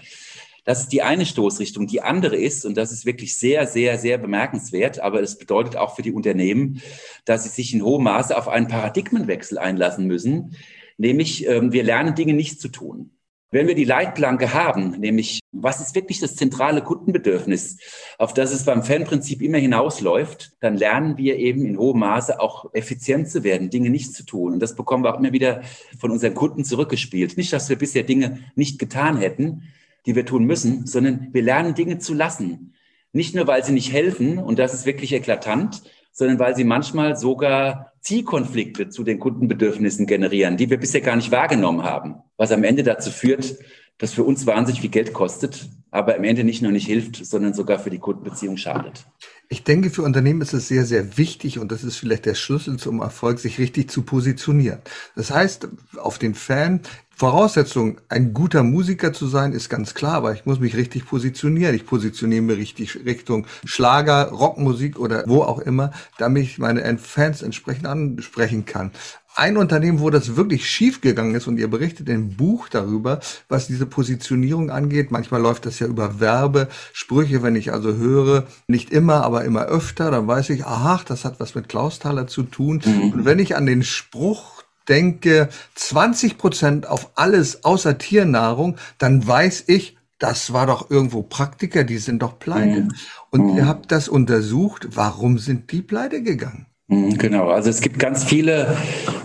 Das 0.64 0.82
ist 0.82 0.94
die 0.94 1.02
eine 1.02 1.26
Stoßrichtung. 1.26 1.88
Die 1.88 2.02
andere 2.02 2.38
ist, 2.38 2.66
und 2.66 2.78
das 2.78 2.92
ist 2.92 3.06
wirklich 3.06 3.38
sehr, 3.38 3.68
sehr, 3.68 3.98
sehr 3.98 4.18
bemerkenswert, 4.18 5.00
aber 5.00 5.22
es 5.22 5.38
bedeutet 5.38 5.76
auch 5.76 5.96
für 5.96 6.02
die 6.02 6.14
Unternehmen, 6.14 6.82
dass 7.26 7.44
sie 7.44 7.50
sich 7.50 7.74
in 7.74 7.84
hohem 7.84 8.04
Maße 8.04 8.38
auf 8.38 8.48
einen 8.48 8.68
Paradigmenwechsel 8.68 9.58
einlassen 9.58 10.08
müssen, 10.08 10.56
nämlich 10.98 11.48
ähm, 11.48 11.74
wir 11.74 11.84
lernen 11.84 12.16
Dinge 12.16 12.34
nicht 12.34 12.62
zu 12.62 12.70
tun. 12.70 13.12
Wenn 13.52 13.68
wir 13.68 13.76
die 13.76 13.84
Leitplanke 13.84 14.56
haben, 14.56 15.00
nämlich 15.00 15.40
was 15.52 15.80
ist 15.80 15.94
wirklich 15.94 16.20
das 16.20 16.36
zentrale 16.36 16.82
Kundenbedürfnis, 16.82 17.78
auf 18.18 18.34
das 18.34 18.52
es 18.52 18.66
beim 18.66 18.82
Fanprinzip 18.82 19.44
immer 19.44 19.60
hinausläuft, 19.60 20.54
dann 20.60 20.76
lernen 20.76 21.20
wir 21.20 21.38
eben 21.38 21.64
in 21.64 21.78
hohem 21.78 22.00
Maße 22.00 22.40
auch 22.40 22.74
effizient 22.74 23.30
zu 23.30 23.44
werden, 23.44 23.70
Dinge 23.70 23.92
nicht 23.92 24.16
zu 24.16 24.26
tun. 24.26 24.54
Und 24.54 24.60
das 24.60 24.76
bekommen 24.76 25.04
wir 25.04 25.14
auch 25.14 25.20
immer 25.20 25.34
wieder 25.34 25.62
von 26.00 26.10
unseren 26.10 26.34
Kunden 26.34 26.64
zurückgespielt. 26.64 27.38
Nicht, 27.38 27.54
dass 27.54 27.70
wir 27.70 27.78
bisher 27.78 28.02
Dinge 28.02 28.40
nicht 28.56 28.80
getan 28.80 29.18
hätten, 29.18 29.72
die 30.06 30.16
wir 30.16 30.26
tun 30.26 30.46
müssen, 30.46 30.86
sondern 30.86 31.30
wir 31.32 31.42
lernen 31.42 31.76
Dinge 31.76 32.00
zu 32.00 32.14
lassen. 32.14 32.74
Nicht 33.12 33.36
nur, 33.36 33.48
weil 33.48 33.64
sie 33.64 33.74
nicht 33.74 33.92
helfen, 33.92 34.38
und 34.38 34.60
das 34.60 34.74
ist 34.74 34.86
wirklich 34.86 35.14
eklatant, 35.14 35.84
sondern 36.12 36.40
weil 36.40 36.56
sie 36.56 36.64
manchmal 36.64 37.16
sogar 37.16 37.94
Zielkonflikte 38.02 38.90
zu 38.90 39.04
den 39.04 39.20
Kundenbedürfnissen 39.20 40.06
generieren, 40.06 40.58
die 40.58 40.70
wir 40.70 40.78
bisher 40.78 41.02
gar 41.02 41.16
nicht 41.16 41.32
wahrgenommen 41.32 41.84
haben, 41.84 42.16
was 42.38 42.52
am 42.52 42.64
Ende 42.64 42.84
dazu 42.84 43.12
führt, 43.12 43.56
dass 43.98 44.14
für 44.14 44.24
uns 44.24 44.46
wahnsinnig 44.46 44.82
viel 44.82 44.90
Geld 44.90 45.14
kostet, 45.14 45.70
aber 45.92 46.16
am 46.16 46.24
Ende 46.24 46.44
nicht 46.44 46.62
nur 46.62 46.72
nicht 46.72 46.88
hilft, 46.88 47.26
sondern 47.26 47.54
sogar 47.54 47.80
für 47.80 47.90
die 47.90 48.00
Kundenbeziehung 48.00 48.58
schadet. 48.58 49.06
Ich 49.50 49.64
denke, 49.64 49.92
für 49.92 50.02
Unternehmen 50.02 50.42
ist 50.42 50.54
es 50.54 50.68
sehr, 50.68 50.86
sehr 50.86 51.18
wichtig 51.18 51.60
und 51.60 51.72
das 51.72 51.84
ist 51.84 51.98
vielleicht 51.98 52.26
der 52.26 52.34
Schlüssel 52.34 52.78
zum 52.78 53.02
Erfolg, 53.02 53.40
sich 53.40 53.60
richtig 53.60 53.92
zu 53.92 54.02
positionieren. 54.02 54.80
Das 55.16 55.30
heißt, 55.30 55.68
auf 55.98 56.18
den 56.18 56.34
Fan 56.34 56.82
Voraussetzung, 57.16 58.02
ein 58.10 58.34
guter 58.34 58.64
Musiker 58.64 59.14
zu 59.14 59.28
sein, 59.28 59.54
ist 59.54 59.70
ganz 59.70 59.94
klar, 59.94 60.16
aber 60.16 60.34
ich 60.34 60.46
muss 60.46 60.60
mich 60.60 60.76
richtig 60.76 61.06
positionieren. 61.06 61.76
Ich 61.76 61.86
positioniere 61.86 62.42
mich 62.42 62.58
richtig 62.58 63.06
Richtung 63.06 63.46
Schlager, 63.66 64.30
Rockmusik 64.30 65.00
oder 65.00 65.24
wo 65.28 65.44
auch 65.44 65.60
immer, 65.60 65.92
damit 66.18 66.44
ich 66.44 66.58
meine 66.58 66.98
Fans 66.98 67.44
entsprechend 67.44 67.86
ansprechen 67.86 68.66
kann. 68.66 68.92
Ein 69.36 69.58
Unternehmen, 69.58 70.00
wo 70.00 70.12
das 70.12 70.36
wirklich 70.36 70.70
schief 70.70 71.02
gegangen 71.02 71.34
ist 71.34 71.48
und 71.48 71.58
ihr 71.58 71.68
berichtet 71.68 72.08
im 72.08 72.36
Buch 72.36 72.70
darüber, 72.70 73.20
was 73.50 73.66
diese 73.66 73.88
Positionierung 73.88 74.70
angeht. 74.70 75.10
Manchmal 75.10 75.42
läuft 75.42 75.66
das 75.66 75.80
ja 75.80 75.88
über 75.88 76.20
Werbesprüche, 76.20 77.42
wenn 77.42 77.56
ich 77.56 77.74
also 77.74 77.96
höre, 77.96 78.46
nicht 78.68 78.92
immer, 78.92 79.24
aber 79.24 79.44
immer 79.44 79.64
öfter, 79.64 80.12
dann 80.12 80.28
weiß 80.28 80.52
ich, 80.52 80.66
aha, 80.66 81.02
das 81.08 81.26
hat 81.26 81.40
was 81.40 81.56
mit 81.56 81.68
Klausthaler 81.68 82.28
zu 82.28 82.44
tun. 82.44 82.82
Mhm. 82.86 83.12
Und 83.12 83.26
wenn 83.26 83.40
ich 83.40 83.56
an 83.56 83.66
den 83.66 83.84
Spruch 83.84 84.64
denke 84.88 85.50
20 85.76 86.38
Prozent 86.38 86.88
auf 86.88 87.12
alles 87.16 87.64
außer 87.64 87.98
Tiernahrung, 87.98 88.78
dann 89.00 89.26
weiß 89.26 89.64
ich, 89.68 89.98
das 90.20 90.54
war 90.54 90.68
doch 90.68 90.90
irgendwo 90.92 91.24
Praktiker, 91.24 91.84
die 91.84 91.98
sind 91.98 92.22
doch 92.22 92.38
pleite. 92.38 92.82
Mhm. 92.82 92.92
Und 93.32 93.42
mhm. 93.48 93.58
ihr 93.58 93.68
habt 93.68 93.92
das 93.92 94.08
untersucht, 94.08 94.90
warum 94.92 95.40
sind 95.40 95.72
die 95.72 95.82
pleite 95.82 96.22
gegangen? 96.22 96.68
Mhm, 96.88 97.18
genau, 97.18 97.50
also 97.50 97.70
es 97.70 97.82
gibt 97.82 98.00
ganz 98.00 98.24
viele, 98.24 98.78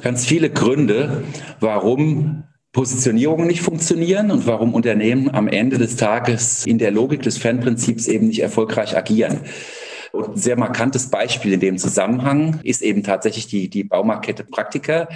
ganz 0.02 0.24
viele 0.24 0.50
Gründe, 0.50 1.24
warum 1.60 2.44
Positionierungen 2.72 3.46
nicht 3.46 3.62
funktionieren 3.62 4.30
und 4.30 4.46
warum 4.46 4.74
Unternehmen 4.74 5.34
am 5.34 5.48
Ende 5.48 5.78
des 5.78 5.96
Tages 5.96 6.66
in 6.66 6.78
der 6.78 6.90
Logik 6.90 7.22
des 7.22 7.38
Fanprinzips 7.38 8.06
eben 8.06 8.28
nicht 8.28 8.40
erfolgreich 8.40 8.96
agieren. 8.96 9.40
Und 10.12 10.30
ein 10.30 10.36
sehr 10.36 10.56
markantes 10.56 11.10
Beispiel 11.10 11.52
in 11.52 11.60
dem 11.60 11.78
Zusammenhang 11.78 12.60
ist 12.62 12.82
eben 12.82 13.02
tatsächlich 13.02 13.46
die, 13.46 13.68
die 13.68 13.84
Baumarktkette 13.84 14.44
Praktika, 14.44 15.08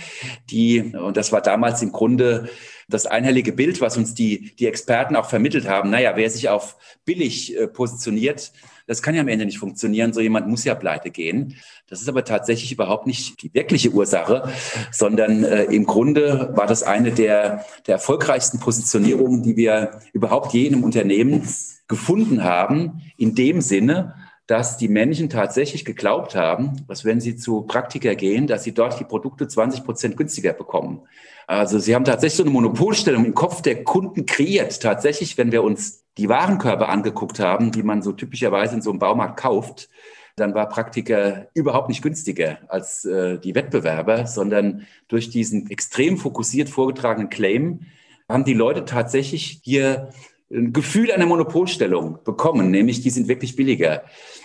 die, 0.51 0.81
und 0.81 1.17
das 1.17 1.33
war 1.33 1.41
damals 1.41 1.83
im 1.83 1.93
Grunde 1.93 2.49
das 2.89 3.07
einhellige 3.07 3.53
Bild, 3.53 3.81
was 3.81 3.97
uns 3.97 4.15
die, 4.15 4.55
die 4.57 4.67
Experten 4.67 5.17
auch 5.17 5.29
vermittelt 5.29 5.69
haben. 5.69 5.91
Naja, 5.91 6.13
wer 6.17 6.29
sich 6.29 6.49
auf 6.49 6.77
billig 7.05 7.57
äh, 7.57 7.69
positioniert, 7.69 8.53
das 8.87 9.03
kann 9.03 9.15
ja 9.15 9.21
am 9.21 9.29
Ende 9.29 9.47
nicht 9.47 9.59
funktionieren. 9.59 10.13
So 10.13 10.21
jemand 10.21 10.49
muss 10.49 10.65
ja 10.65 10.75
pleite 10.75 11.11
gehen. 11.11 11.57
Das 11.89 12.01
ist 12.01 12.09
aber 12.09 12.25
tatsächlich 12.25 12.73
überhaupt 12.73 13.07
nicht 13.07 13.43
die 13.43 13.53
wirkliche 13.55 13.91
Ursache, 13.91 14.49
sondern 14.91 15.45
äh, 15.45 15.65
im 15.65 15.85
Grunde 15.85 16.51
war 16.55 16.67
das 16.67 16.83
eine 16.83 17.13
der, 17.13 17.65
der 17.87 17.95
erfolgreichsten 17.95 18.61
Positionierungen, 18.61 19.43
die 19.43 19.57
wir 19.57 20.01
überhaupt 20.13 20.53
je 20.53 20.67
in 20.67 20.75
einem 20.75 20.85
Unternehmen 20.85 21.47
gefunden 21.89 22.43
haben, 22.45 23.03
in 23.17 23.35
dem 23.35 23.61
Sinne, 23.61 24.15
dass 24.47 24.77
die 24.77 24.89
Menschen 24.89 25.29
tatsächlich 25.31 25.85
geglaubt 25.85 26.35
haben, 26.35 26.85
dass 26.89 27.05
wenn 27.05 27.21
sie 27.21 27.37
zu 27.37 27.63
Praktika 27.63 28.15
gehen, 28.15 28.47
dass 28.47 28.65
sie 28.65 28.73
dort 28.73 28.99
die 28.99 29.05
Produkte 29.05 29.47
20 29.47 29.85
Prozent 29.85 30.17
günstiger 30.17 30.53
bekommen. 30.53 31.03
Also 31.47 31.79
sie 31.79 31.95
haben 31.95 32.05
tatsächlich 32.05 32.37
so 32.37 32.43
eine 32.43 32.53
Monopolstellung 32.53 33.25
im 33.25 33.35
Kopf 33.35 33.63
der 33.63 33.85
Kunden 33.85 34.27
kreiert. 34.27 34.81
Tatsächlich, 34.81 35.39
wenn 35.39 35.53
wir 35.53 35.63
uns 35.63 36.02
die 36.19 36.29
Warenkörbe 36.29 36.89
angeguckt 36.89 37.41
haben, 37.41 37.73
die 37.73 37.83
man 37.83 38.03
so 38.03 38.13
typischerweise 38.13 38.75
in 38.75 38.83
so 38.83 38.91
einem 38.91 38.99
Baumarkt 38.99 39.39
kauft, 39.39 39.89
dann 40.37 40.55
war 40.55 40.69
Praktika 40.69 41.47
überhaupt 41.55 41.89
nicht 41.89 42.03
günstiger 42.03 42.59
als 42.69 43.05
äh, 43.05 43.39
die 43.39 43.55
Wettbewerber, 43.55 44.27
sondern 44.27 44.87
durch 45.09 45.31
diesen 45.31 45.71
extrem 45.71 46.17
fokussiert 46.17 46.69
vorgetragenen 46.69 47.29
Claim 47.29 47.81
haben 48.29 48.45
die 48.45 48.55
Leute 48.55 48.85
tatsächlich 48.85 49.61
hier 49.63 50.11
ein 50.51 50.73
Gefühl 50.73 51.11
einer 51.13 51.27
Monopolstellung 51.27 52.19
bekommen, 52.25 52.71
nämlich 52.71 53.01
die 53.01 53.11
sind 53.11 53.29
wirklich 53.29 53.57
billiger. 53.57 54.05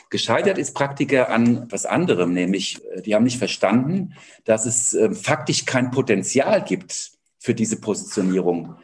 Gescheitert 0.09 0.57
ist 0.57 0.73
Praktiker 0.73 1.29
an 1.29 1.67
was 1.69 1.85
anderem, 1.85 2.33
nämlich 2.33 2.79
äh, 2.93 3.01
die 3.01 3.15
haben 3.15 3.23
nicht 3.23 3.37
verstanden, 3.37 4.13
dass 4.45 4.65
es 4.65 4.93
äh, 4.93 5.13
faktisch 5.13 5.65
kein 5.65 5.91
Potenzial 5.91 6.63
gibt 6.63 7.11
für 7.39 7.53
diese 7.53 7.79
Positionierung. 7.79 8.75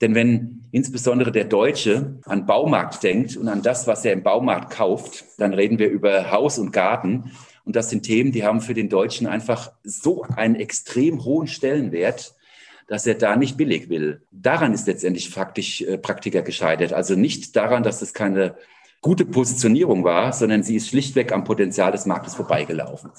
Denn 0.00 0.14
wenn 0.14 0.64
insbesondere 0.72 1.32
der 1.32 1.44
Deutsche 1.44 2.18
an 2.24 2.46
Baumarkt 2.46 3.02
denkt 3.02 3.36
und 3.36 3.48
an 3.48 3.62
das, 3.62 3.86
was 3.86 4.04
er 4.04 4.12
im 4.12 4.22
Baumarkt 4.22 4.70
kauft, 4.72 5.24
dann 5.38 5.52
reden 5.52 5.78
wir 5.78 5.90
über 5.90 6.30
Haus 6.30 6.58
und 6.58 6.72
Garten. 6.72 7.32
Und 7.64 7.76
das 7.76 7.90
sind 7.90 8.04
Themen, 8.04 8.32
die 8.32 8.44
haben 8.44 8.60
für 8.60 8.74
den 8.74 8.88
Deutschen 8.88 9.26
einfach 9.26 9.72
so 9.82 10.22
einen 10.22 10.56
extrem 10.56 11.24
hohen 11.24 11.46
Stellenwert, 11.46 12.34
dass 12.86 13.06
er 13.06 13.14
da 13.14 13.36
nicht 13.36 13.56
billig 13.56 13.88
will. 13.88 14.22
Daran 14.32 14.72
ist 14.72 14.86
letztendlich 14.86 15.30
faktisch 15.30 15.82
äh, 15.82 15.98
Praktiker 15.98 16.42
gescheitert. 16.42 16.92
Also 16.92 17.14
nicht 17.14 17.54
daran, 17.54 17.82
dass 17.82 18.02
es 18.02 18.14
keine 18.14 18.56
gute 19.00 19.24
Positionierung 19.24 20.02
war, 20.02 20.32
sondern 20.32 20.62
sie 20.62 20.76
ist 20.76 20.88
schlichtweg 20.88 21.32
am 21.32 21.44
Potenzial 21.44 21.92
des 21.92 22.06
Marktes 22.06 22.34
vorbeigelaufen. 22.34 23.10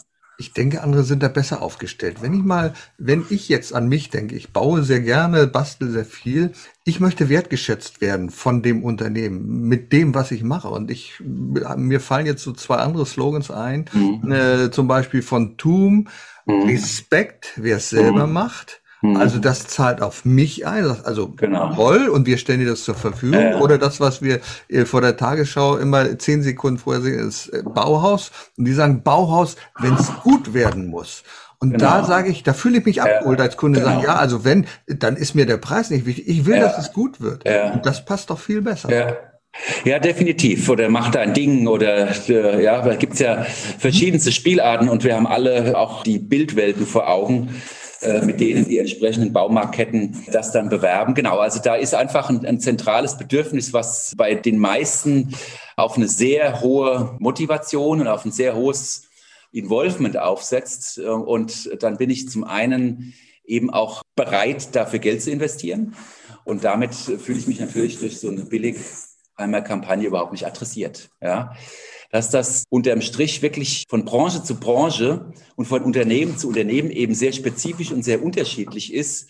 Ich 0.42 0.54
denke, 0.54 0.82
andere 0.82 1.04
sind 1.04 1.22
da 1.22 1.28
besser 1.28 1.62
aufgestellt. 1.62 2.18
Wenn 2.22 2.34
ich 2.34 2.42
mal, 2.42 2.74
wenn 2.98 3.24
ich 3.30 3.48
jetzt 3.48 3.76
an 3.76 3.88
mich 3.88 4.10
denke, 4.10 4.36
ich 4.36 4.52
baue 4.52 4.82
sehr 4.82 5.00
gerne, 5.02 5.46
bastel 5.46 5.92
sehr 5.92 6.04
viel. 6.04 6.52
Ich 6.84 7.00
möchte 7.00 7.30
wertgeschätzt 7.30 8.02
werden 8.02 8.32
von 8.32 8.64
dem 8.64 8.84
Unternehmen 8.84 9.68
mit 9.68 9.94
dem, 9.94 10.16
was 10.16 10.32
ich 10.32 10.42
mache. 10.42 10.70
Und 10.70 10.90
ich, 10.90 11.22
mir 11.22 12.00
fallen 12.00 12.26
jetzt 12.26 12.42
so 12.42 12.54
zwei 12.54 12.78
andere 12.78 13.06
Slogans 13.06 13.52
ein, 13.52 13.86
mhm. 13.94 14.32
äh, 14.32 14.72
zum 14.72 14.88
Beispiel 14.88 15.22
von 15.22 15.58
TUM, 15.58 16.08
mhm. 16.48 16.62
Respekt, 16.64 17.54
wer 17.58 17.78
es 17.78 17.92
selber 17.92 18.26
mhm. 18.26 18.34
macht 18.34 18.81
Mhm. 19.02 19.18
Also 19.18 19.40
das 19.40 19.68
zahlt 19.68 20.02
auf 20.02 20.26
mich 20.26 20.66
ein, 20.66 20.86
also 21.04 21.30
genau. 21.30 21.74
toll 21.74 22.08
und 22.08 22.28
wir 22.28 22.38
stellen 22.38 22.60
dir 22.60 22.70
das 22.70 22.84
zur 22.84 22.96
Verfügung. 22.96 23.42
Ja. 23.42 23.60
Oder 23.60 23.78
das, 23.78 24.00
was 24.00 24.22
wir 24.22 24.40
äh, 24.70 24.86
vor 24.86 25.02
der 25.02 25.18
Tagesschau 25.18 25.78
immer 25.78 26.18
zehn 26.20 26.44
Sekunden 26.44 26.78
vorher 26.78 27.02
sehen, 27.02 27.28
ist 27.28 27.48
äh, 27.50 27.64
Bauhaus. 27.64 28.32
Und 28.58 28.66
die 28.66 28.74
sagen 28.74 29.04
Bauhaus, 29.04 29.56
wenn 29.80 29.96
es 29.96 30.12
gut 30.24 30.54
werden 30.54 30.88
muss. 30.88 31.24
Und 31.60 31.74
genau. 31.74 31.86
da 31.86 32.04
sage 32.04 32.30
ich, 32.30 32.42
da 32.44 32.54
fühle 32.54 32.80
ich 32.80 32.86
mich 32.86 33.02
abgeholt 33.02 33.40
als 33.40 33.56
Kunde, 33.56 33.80
genau. 33.80 33.92
sagen, 33.92 34.04
ja, 34.04 34.16
also 34.16 34.44
wenn, 34.44 34.66
dann 34.88 35.16
ist 35.16 35.36
mir 35.36 35.46
der 35.46 35.58
Preis 35.58 35.92
nicht 35.92 36.08
wichtig. 36.08 36.28
Ich 36.28 36.46
will, 36.46 36.56
ja. 36.56 36.62
dass 36.64 36.80
es 36.80 36.92
gut 36.92 37.22
wird. 37.22 37.48
Ja. 37.48 37.74
Und 37.74 37.86
das 37.86 38.04
passt 38.04 38.30
doch 38.32 38.40
viel 38.40 38.62
besser. 38.62 38.92
Ja. 38.92 39.18
Ja, 39.84 40.00
definitiv. 40.00 40.70
Oder 40.70 40.90
macht 40.90 41.18
ein 41.18 41.34
Ding 41.34 41.68
oder 41.68 42.08
äh, 42.30 42.64
ja, 42.64 42.82
da 42.82 42.96
gibt's 42.96 43.20
ja 43.20 43.44
verschiedenste 43.44 44.32
Spielarten 44.32 44.88
und 44.88 45.04
wir 45.04 45.14
haben 45.14 45.28
alle 45.28 45.78
auch 45.78 46.04
die 46.04 46.20
Bildwelten 46.20 46.86
vor 46.86 47.10
Augen. 47.10 47.50
Äh, 48.02 48.26
mit 48.26 48.40
denen 48.40 48.68
die 48.68 48.80
entsprechenden 48.80 49.32
Baumarktketten 49.32 50.26
das 50.32 50.52
dann 50.52 50.70
bewerben. 50.70 51.14
Genau, 51.14 51.38
also 51.38 51.62
da 51.62 51.76
ist 51.76 51.94
einfach 51.94 52.30
ein, 52.30 52.44
ein 52.48 52.60
zentrales 52.60 53.16
Bedürfnis, 53.16 53.74
was 53.74 54.14
bei 54.18 54.34
den 54.34 54.58
meisten 54.58 55.36
auf 55.76 55.98
eine 55.98 56.08
sehr 56.08 56.62
hohe 56.62 57.16
Motivation 57.20 58.02
und 58.02 58.08
auf 58.08 58.26
ein 58.26 58.32
sehr 58.32 58.56
hohes 58.56 59.04
Involvement 59.52 60.18
aufsetzt. 60.18 60.98
Äh, 60.98 61.10
und 61.10 61.70
dann 61.84 61.98
bin 61.98 62.10
ich 62.10 62.28
zum 62.28 62.44
einen 62.44 63.14
eben 63.46 63.70
auch 63.70 64.02
bereit, 64.16 64.76
dafür 64.76 64.98
Geld 64.98 65.22
zu 65.22 65.30
investieren. 65.30 65.96
Und 66.44 66.64
damit 66.64 66.96
fühle 66.96 67.38
ich 67.38 67.48
mich 67.48 67.60
natürlich 67.60 68.00
durch 68.00 68.20
so 68.20 68.30
eine 68.30 68.46
billig 68.46 68.78
einmal 69.36 69.64
Kampagne 69.64 70.08
überhaupt 70.08 70.32
nicht 70.32 70.48
adressiert. 70.48 71.12
Ja 71.22 71.54
dass 72.12 72.30
das 72.30 72.66
unterm 72.70 73.02
Strich 73.02 73.42
wirklich 73.42 73.86
von 73.90 74.06
Branche 74.06 74.44
zu 74.44 74.56
Branche 74.56 75.32
und 75.56 75.66
von 75.66 75.82
Unternehmen 75.82 76.38
zu 76.38 76.50
Unternehmen 76.50 76.92
eben 76.92 77.16
sehr 77.16 77.32
spezifisch 77.32 77.92
und 77.92 78.04
sehr 78.04 78.22
unterschiedlich 78.22 78.94
ist, 78.94 79.30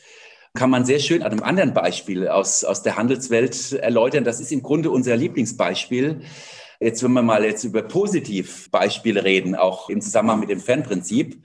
kann 0.54 0.70
man 0.70 0.86
sehr 0.86 1.00
schön 1.00 1.24
an 1.24 1.32
einem 1.32 1.44
anderen 1.44 1.74
Beispiel 1.74 2.28
aus, 2.28 2.64
aus 2.64 2.84
der 2.84 2.98
Handelswelt 2.98 3.72
erläutern. 3.74 4.24
Das 4.24 4.42
ist 4.42 4.52
im 4.52 4.64
Grunde 4.64 4.92
unser 4.92 5.16
Lieblingsbeispiel. 5.16 6.22
Jetzt, 6.82 7.04
wenn 7.04 7.14
wir 7.14 7.22
mal 7.22 7.46
jetzt 7.46 7.64
über 7.64 7.84
Positivbeispiele 7.84 9.24
reden, 9.24 9.54
auch 9.54 9.88
im 9.88 10.02
Zusammenhang 10.02 10.40
mit 10.40 10.50
dem 10.50 10.60
Fanprinzip, 10.60 11.38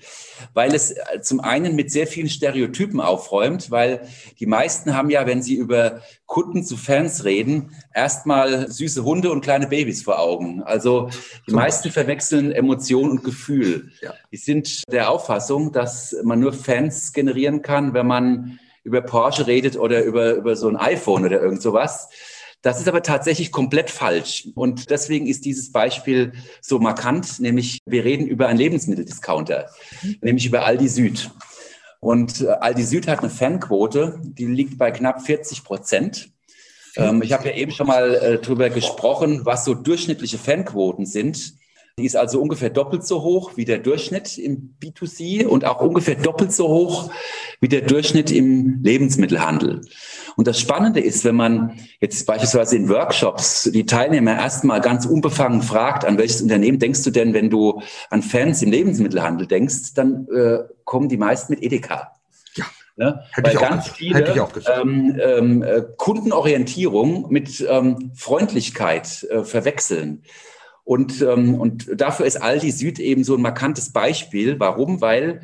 weil 0.55 0.75
es 0.75 0.93
äh, 0.93 1.21
zum 1.21 1.41
einen 1.41 1.77
mit 1.77 1.91
sehr 1.91 2.07
vielen 2.07 2.31
Stereotypen 2.31 3.03
aufräumt, 3.03 3.71
weil 3.71 4.09
die 4.41 4.47
meisten 4.47 4.97
haben 4.97 5.11
ja, 5.11 5.27
wenn 5.27 5.43
sie 5.43 5.55
über 5.55 6.01
Kunden 6.25 6.65
zu 6.65 6.79
Fans 6.79 7.25
reden, 7.25 7.77
erstmal 7.95 8.71
süße 8.71 9.05
Hunde 9.05 9.31
und 9.31 9.43
kleine 9.43 9.67
Babys 9.67 10.03
vor 10.03 10.21
Augen. 10.21 10.63
Also 10.63 11.11
die 11.47 11.53
meisten 11.53 11.91
verwechseln 11.91 12.51
Emotion 12.51 13.11
und 13.11 13.23
Gefühl. 13.23 13.93
Ja. 14.01 14.15
Die 14.33 14.39
sind 14.39 14.91
der 14.91 15.11
Auffassung, 15.11 15.71
dass 15.71 16.17
man 16.25 16.41
nur 16.41 16.55
Fans 16.55 17.13
generieren 17.13 17.61
kann, 17.61 17.93
wenn 17.93 18.07
man 18.07 18.59
über 18.85 19.03
Porsche 19.03 19.47
redet 19.47 19.77
oder 19.77 20.03
über, 20.03 20.33
über 20.33 20.57
so 20.57 20.69
ein 20.69 20.77
iPhone 20.77 21.27
oder 21.27 21.43
irgend 21.43 21.61
sowas. 21.61 22.09
Das 22.67 22.81
ist 22.81 22.89
aber 22.89 23.05
tatsächlich 23.05 23.53
komplett 23.53 23.91
falsch. 23.91 24.49
Und 24.57 24.91
deswegen 24.91 25.29
ist 25.29 25.45
dieses 25.45 25.71
Beispiel 25.71 26.33
so 26.61 26.81
markant, 26.81 27.39
nämlich 27.39 27.79
wir 27.87 28.05
reden 28.05 28.27
über 28.27 28.49
einen 28.49 28.59
Lebensmitteldiscounter, 28.59 29.71
mhm. 30.03 30.17
nämlich 30.21 30.47
über 30.47 30.65
Aldi 30.65 30.89
Süd. 30.89 31.31
Und 32.01 32.41
äh, 32.41 32.49
Aldi 32.49 32.83
Süd 32.83 33.07
hat 33.07 33.21
eine 33.21 33.31
Fanquote, 33.31 34.19
die 34.21 34.47
liegt 34.47 34.79
bei 34.79 34.91
knapp 34.91 35.23
40 35.23 35.63
Prozent. 35.63 36.31
Ähm, 36.97 37.23
ich 37.23 37.33
habe 37.33 37.47
ja 37.47 37.55
eben 37.55 37.71
schon 37.71 37.87
mal 37.87 38.17
äh, 38.17 38.39
darüber 38.41 38.69
gesprochen, 38.69 39.43
was 39.45 39.65
so 39.65 39.75
durchschnittliche 39.75 40.37
Fanquoten 40.37 41.07
sind. 41.07 41.55
Die 41.99 42.05
ist 42.05 42.15
also 42.15 42.43
ungefähr 42.43 42.69
doppelt 42.69 43.07
so 43.07 43.23
hoch 43.23 43.53
wie 43.57 43.65
der 43.65 43.79
Durchschnitt 43.79 44.37
im 44.37 44.77
B2C 44.83 45.47
und 45.47 45.65
auch 45.65 45.81
ungefähr 45.81 46.15
doppelt 46.15 46.53
so 46.53 46.69
hoch 46.69 47.11
wie 47.59 47.69
der 47.69 47.81
Durchschnitt 47.81 48.31
im 48.31 48.83
Lebensmittelhandel. 48.83 49.81
Und 50.37 50.47
das 50.47 50.61
Spannende 50.61 51.01
ist, 51.01 51.25
wenn 51.25 51.37
man 51.37 51.81
jetzt 51.99 52.27
beispielsweise 52.27 52.77
in 52.77 52.91
Workshops 52.91 53.71
die 53.73 53.87
Teilnehmer 53.87 54.35
erstmal 54.35 54.83
ganz 54.83 55.07
unbefangen 55.07 55.63
fragt, 55.63 56.05
an 56.05 56.19
welches 56.19 56.43
Unternehmen 56.43 56.79
denkst 56.79 57.03
du 57.03 57.11
denn, 57.11 57.33
wenn 57.33 57.49
du 57.49 57.81
an 58.11 58.21
Fans 58.21 58.61
im 58.61 58.73
Lebensmittelhandel 58.73 59.47
denkst, 59.47 59.95
dann 59.95 60.29
äh, 60.29 60.65
kommen 60.85 61.09
die 61.09 61.17
meisten 61.17 61.55
mit 61.55 61.63
Edeka. 61.63 62.13
Ja. 62.57 62.67
Ne? 62.97 63.23
Hätte 63.33 63.47
Weil 63.47 63.55
ich 63.55 63.61
ganz 63.61 63.89
auch, 63.89 63.95
viele 63.95 64.51
ähm, 64.83 65.19
ähm, 65.19 65.63
äh, 65.63 65.83
Kundenorientierung 65.97 67.31
mit 67.31 67.67
ähm, 67.67 68.13
Freundlichkeit 68.15 69.27
äh, 69.31 69.45
verwechseln. 69.45 70.23
Und, 70.87 71.21
ähm, 71.21 71.57
und 71.57 72.01
dafür 72.01 72.27
ist 72.27 72.37
Aldi 72.37 72.71
Süd 72.71 73.01
eben 73.01 73.25
so 73.25 73.35
ein 73.35 73.43
markantes 73.43 73.91
Beispiel. 73.91 74.61
Warum? 74.61 75.01
Weil 75.01 75.41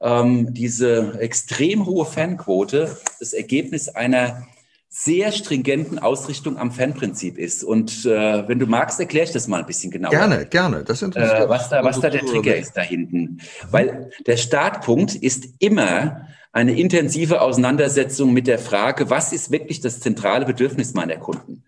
ähm, 0.00 0.52
diese 0.52 1.16
extrem 1.20 1.86
hohe 1.86 2.04
Fanquote 2.04 2.96
das 3.20 3.32
Ergebnis 3.32 3.88
einer 3.88 4.48
sehr 4.88 5.30
stringenten 5.30 6.00
Ausrichtung 6.00 6.58
am 6.58 6.72
Fanprinzip 6.72 7.38
ist. 7.38 7.62
Und 7.62 8.04
äh, 8.04 8.48
wenn 8.48 8.58
du 8.58 8.66
magst, 8.66 8.98
erkläre 8.98 9.26
ich 9.26 9.32
das 9.32 9.46
mal 9.46 9.60
ein 9.60 9.66
bisschen 9.66 9.92
genauer. 9.92 10.10
Gerne, 10.10 10.44
gerne. 10.46 10.82
Das 10.82 11.02
interessiert 11.02 11.42
äh, 11.42 11.48
was 11.48 11.68
da, 11.68 11.84
was 11.84 12.00
da 12.00 12.10
der 12.10 12.26
Trigger 12.26 12.56
ist 12.56 12.72
da 12.76 12.80
hinten. 12.80 13.40
Weil 13.70 14.10
der 14.26 14.36
Startpunkt 14.36 15.14
ist 15.14 15.44
immer 15.60 16.26
eine 16.50 16.76
intensive 16.76 17.42
Auseinandersetzung 17.42 18.32
mit 18.32 18.48
der 18.48 18.58
Frage, 18.58 19.08
was 19.08 19.32
ist 19.32 19.52
wirklich 19.52 19.80
das 19.80 20.00
zentrale 20.00 20.44
Bedürfnis 20.44 20.94
meiner 20.94 21.16
Kunden? 21.16 21.62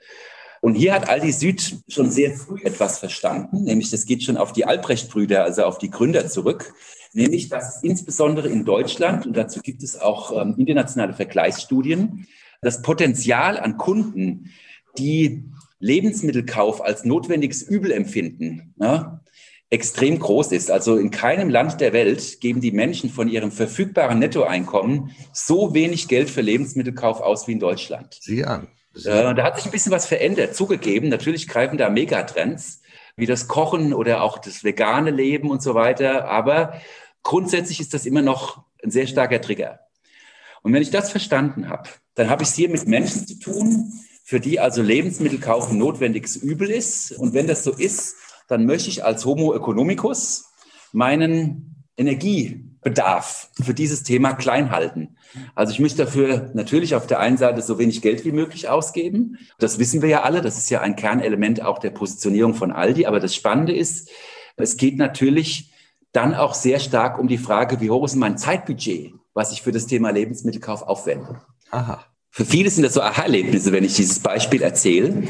Und 0.63 0.77
hier 0.77 0.95
hat 0.95 1.09
Aldi 1.09 1.33
Süd 1.33 1.83
schon 1.89 2.09
sehr 2.13 2.37
früh 2.37 2.61
etwas 2.63 3.01
verstanden, 3.01 3.65
nämlich 3.65 3.91
das 3.91 4.07
geht 4.07 4.23
schon 4.23 4.37
auf 4.37 4.53
die 4.53 4.65
Albrecht-Brüder, 4.65 5.43
also 5.43 5.65
auf 5.65 5.79
die 5.79 5.91
Gründer 5.91 6.29
zurück, 6.29 6.73
nämlich 7.13 7.49
dass 7.49 7.83
insbesondere 7.83 8.49
in 8.49 8.65
Deutschland, 8.65 9.27
und 9.27 9.37
dazu 9.37 9.59
gibt 9.61 9.83
es 9.83 10.01
auch 10.01 10.41
ähm, 10.41 10.55
internationale 10.59 11.15
Vergleichsstudien, 11.15 12.29
das 12.61 12.81
Potenzial 12.81 13.59
an 13.59 13.77
Kunden, 13.77 14.53
die 14.97 15.43
Lebensmittelkauf 15.81 16.81
als 16.81 17.05
notwendiges 17.05 17.63
Übel 17.63 17.91
empfinden, 17.91 18.73
ja, 18.79 19.21
extrem 19.69 20.21
groß 20.21 20.53
ist. 20.53 20.71
Also 20.71 20.97
in 20.97 21.11
keinem 21.11 21.51
Land 21.51 21.81
der 21.81 21.93
Welt 21.93 22.41
geben 22.41 22.61
die 22.61 22.71
Menschen 22.71 23.11
von 23.11 23.27
ihrem 23.27 23.51
verfügbaren 23.51 24.21
Nettoeinkommen 24.21 25.11
so 25.33 25.75
wenig 25.75 26.07
Geld 26.07 26.31
für 26.31 26.41
Lebensmittelkauf 26.41 27.21
aus 27.21 27.49
wie 27.49 27.53
in 27.53 27.59
Deutschland. 27.59 28.17
Sieh 28.21 28.45
an. 28.45 28.69
Äh, 28.97 29.35
da 29.35 29.43
hat 29.43 29.57
sich 29.57 29.67
ein 29.67 29.71
bisschen 29.71 29.93
was 29.93 30.07
verändert, 30.07 30.55
zugegeben. 30.55 31.09
Natürlich 31.09 31.49
greifen 31.49 31.79
da 31.79 31.89
Megatrends, 31.89 32.83
wie 33.17 33.27
das 33.27 33.49
Kochen 33.49 33.93
oder 33.95 34.23
auch 34.23 34.39
das 34.39 34.65
vegane 34.65 35.11
Leben 35.11 35.51
und 35.51 35.63
so 35.63 35.75
weiter. 35.75 36.29
Aber 36.29 36.81
grundsätzlich 37.23 37.81
ist 37.81 37.95
das 37.95 38.07
immer 38.07 38.23
noch 38.23 38.65
ein 38.83 38.91
sehr 38.91 39.07
starker 39.07 39.41
Trigger. 39.41 39.81
Und 40.63 40.73
wenn 40.73 40.83
ich 40.83 40.91
das 40.91 41.11
verstanden 41.11 41.69
habe, 41.69 41.89
dann 42.15 42.31
habe 42.31 42.43
ich 42.43 42.51
es 42.51 42.55
hier 42.55 42.69
mit 42.69 42.87
Menschen 42.87 43.27
zu 43.27 43.39
tun, 43.39 43.93
für 44.25 44.39
die 44.39 44.61
also 44.61 44.83
Lebensmittelkauf 44.83 45.71
ein 45.71 45.79
notwendiges 45.79 46.37
Übel 46.37 46.71
ist. 46.71 47.13
Und 47.13 47.35
wenn 47.35 47.47
das 47.47 47.65
so 47.65 47.73
ist, 47.73 48.17
dann 48.49 48.67
möchte 48.67 48.89
ich 48.89 49.05
als 49.05 49.25
Homo 49.25 49.55
economicus 49.55 50.45
meinen 50.93 51.85
Energiebedarf 52.85 53.51
für 53.63 53.75
dieses 53.75 54.03
Thema 54.03 54.35
klein 54.35 54.71
halten. 54.71 55.17
Also 55.55 55.73
ich 55.73 55.81
möchte 55.81 56.05
dafür 56.05 56.51
natürlich 56.55 56.95
auf 56.95 57.07
der 57.07 57.21
einen 57.21 57.37
Seite 57.37 57.63
so 57.63 57.79
wenig 57.79 58.03
Geld 58.03 58.25
wie 58.25 58.33
möglich 58.33 58.69
ausgeben. 58.69 59.39
Das 59.59 59.79
wissen 59.79 60.03
wir 60.03 60.09
ja 60.09 60.23
alle. 60.23 60.43
Das 60.43 60.59
ist 60.59 60.69
ja 60.71 60.81
ein 60.81 60.97
Kernelement 60.97 61.63
auch 61.63 61.79
der 61.79 61.91
Positionierung 61.91 62.55
von 62.55 62.73
Aldi. 62.73 63.07
Aber 63.07 63.21
das 63.21 63.35
Spannende 63.35 63.75
ist, 63.75 64.11
es 64.57 64.77
geht 64.77 64.99
natürlich 64.99 65.73
dann 66.13 66.35
auch 66.35 66.55
sehr 66.55 66.79
stark 66.79 67.19
um 67.19 67.29
die 67.29 67.39
Frage, 67.39 67.81
wie 67.81 67.91
hoch 67.91 68.05
ist 68.05 68.17
mein 68.17 68.37
Zeitbudget, 68.37 69.15
was 69.33 69.53
ich 69.53 69.63
für 69.63 69.73
das 69.73 69.87
Thema 69.87 70.11
Lebensmittelkauf 70.11 70.83
aufwende. 70.83 71.41
Aha. 71.71 72.05
Für 72.35 72.45
viele 72.47 72.71
sind 72.71 72.83
das 72.83 72.95
so 72.95 73.03
Aha-Erlebnisse, 73.03 73.73
wenn 73.73 73.85
ich 73.85 73.95
dieses 73.95 74.21
Beispiel 74.21 74.63
erzähle, 74.63 75.25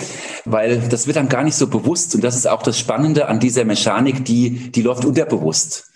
weil 0.45 0.79
das 0.89 1.09
wird 1.09 1.17
dann 1.17 1.29
gar 1.29 1.43
nicht 1.43 1.57
so 1.57 1.67
bewusst. 1.67 2.15
Und 2.15 2.23
das 2.23 2.37
ist 2.37 2.47
auch 2.47 2.63
das 2.63 2.79
Spannende 2.79 3.27
an 3.27 3.41
dieser 3.41 3.65
Mechanik, 3.65 4.25
die, 4.25 4.71
die 4.71 4.83
läuft 4.83 5.05
unterbewusst. 5.05 5.92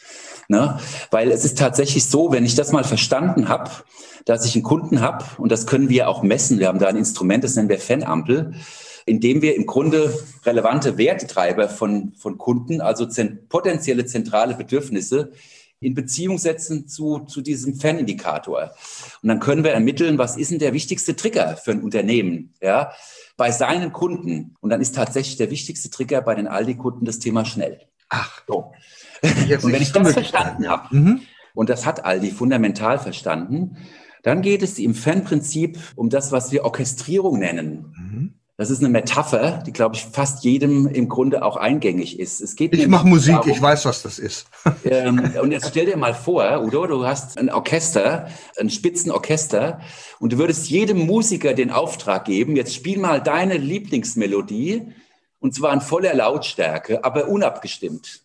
Ne? 0.48 0.78
Weil 1.11 1.30
es 1.30 1.44
ist 1.44 1.59
tatsächlich 1.59 2.04
so, 2.04 2.32
wenn 2.32 2.44
ich 2.44 2.54
das 2.54 2.72
mal 2.72 2.85
verstanden 2.85 3.48
habe, 3.48 3.70
dass 4.24 4.44
ich 4.44 4.54
einen 4.54 4.64
Kunden 4.64 5.00
habe, 5.00 5.24
und 5.38 5.50
das 5.52 5.66
können 5.66 5.88
wir 5.88 6.09
auch 6.09 6.22
messen, 6.22 6.59
wir 6.59 6.68
haben 6.68 6.78
da 6.78 6.88
ein 6.88 6.96
Instrument, 6.96 7.44
das 7.44 7.56
nennen 7.56 7.68
wir 7.68 7.78
Fanampel, 7.78 8.54
indem 9.06 9.40
wir 9.40 9.54
im 9.54 9.66
Grunde 9.66 10.12
relevante 10.44 10.98
Wertetreiber 10.98 11.68
von, 11.68 12.12
von 12.16 12.38
Kunden, 12.38 12.80
also 12.80 13.06
zent 13.06 13.48
potenzielle 13.48 14.04
zentrale 14.04 14.54
Bedürfnisse, 14.54 15.32
in 15.78 15.94
Beziehung 15.94 16.38
setzen 16.38 16.88
zu, 16.88 17.20
zu 17.20 17.42
diesem 17.42 17.74
Fan-Indikator. 17.74 18.72
Und 19.22 19.28
dann 19.28 19.40
können 19.40 19.62
wir 19.62 19.72
ermitteln, 19.72 20.18
was 20.18 20.37
ist 20.37 20.50
denn 20.50 20.59
der 20.59 20.72
wichtigste 20.72 21.14
Trigger 21.14 21.56
für 21.56 21.72
ein 21.72 21.82
Unternehmen, 21.82 22.54
ja, 22.62 22.92
bei 23.37 23.50
seinen 23.50 23.92
Kunden. 23.92 24.56
Und 24.61 24.70
dann 24.70 24.80
ist 24.80 24.94
tatsächlich 24.94 25.37
der 25.37 25.50
wichtigste 25.50 25.90
Trigger 25.90 26.22
bei 26.22 26.35
den 26.35 26.48
Aldi-Kunden 26.48 27.04
das 27.04 27.18
Thema 27.18 27.44
schnell. 27.44 27.80
Ach. 28.09 28.42
So. 28.47 28.73
und 29.23 29.73
wenn 29.73 29.83
ich 29.83 29.92
das 29.92 30.12
verstanden 30.12 30.69
habe, 30.69 30.97
mhm. 30.97 31.21
und 31.55 31.69
das 31.69 31.87
hat 31.87 32.05
Aldi 32.05 32.31
fundamental 32.31 32.99
verstanden, 32.99 33.77
dann 34.23 34.42
geht 34.42 34.62
es 34.62 34.79
im 34.79 34.95
Fan-Prinzip 34.95 35.79
um 35.95 36.11
das, 36.11 36.33
was 36.33 36.51
wir 36.51 36.64
Orchestrierung 36.64 37.38
nennen. 37.38 37.95
Mhm. 37.97 38.35
Das 38.59 38.71
ist 38.71 38.79
eine 38.79 38.88
Metapher, 38.88 39.62
die, 39.66 39.73
glaube 39.73 39.97
ich, 39.97 40.05
fast 40.05 40.42
jedem 40.42 40.87
im 40.87 41.11
Grunde 41.11 41.45
auch 41.45 41.59
eingängig 41.59 42.19
ist. 42.19 42.40
Es 42.40 42.57
geht 42.57 42.75
ich 42.75 42.88
mache 42.88 43.07
Musik, 43.07 43.35
darum, 43.35 43.51
ich 43.51 43.61
weiß, 43.61 43.85
was 43.85 44.03
das 44.03 44.19
ist. 44.19 44.47
ähm, 44.85 45.33
und 45.42 45.53
jetzt 45.53 45.69
stell 45.69 45.85
dir 45.85 45.99
mal 45.99 46.14
vor, 46.14 46.62
Udo, 46.64 46.87
du 46.87 47.07
hast 47.07 47.38
ein 47.38 47.51
Orchester, 47.51 48.29
ein 48.59 48.71
Spitzenorchester, 48.71 49.81
und 50.21 50.33
du 50.33 50.38
würdest 50.38 50.71
jedem 50.71 51.05
Musiker 51.05 51.53
den 51.53 51.71
Auftrag 51.71 52.25
geben, 52.25 52.57
jetzt 52.57 52.75
spiel 52.75 52.99
mal 52.99 53.23
deine 53.23 53.59
Lieblingsmelodie, 53.59 54.88
und 55.40 55.55
zwar 55.55 55.72
in 55.72 55.81
voller 55.81 56.14
Lautstärke, 56.14 57.05
aber 57.05 57.29
unabgestimmt. 57.29 58.22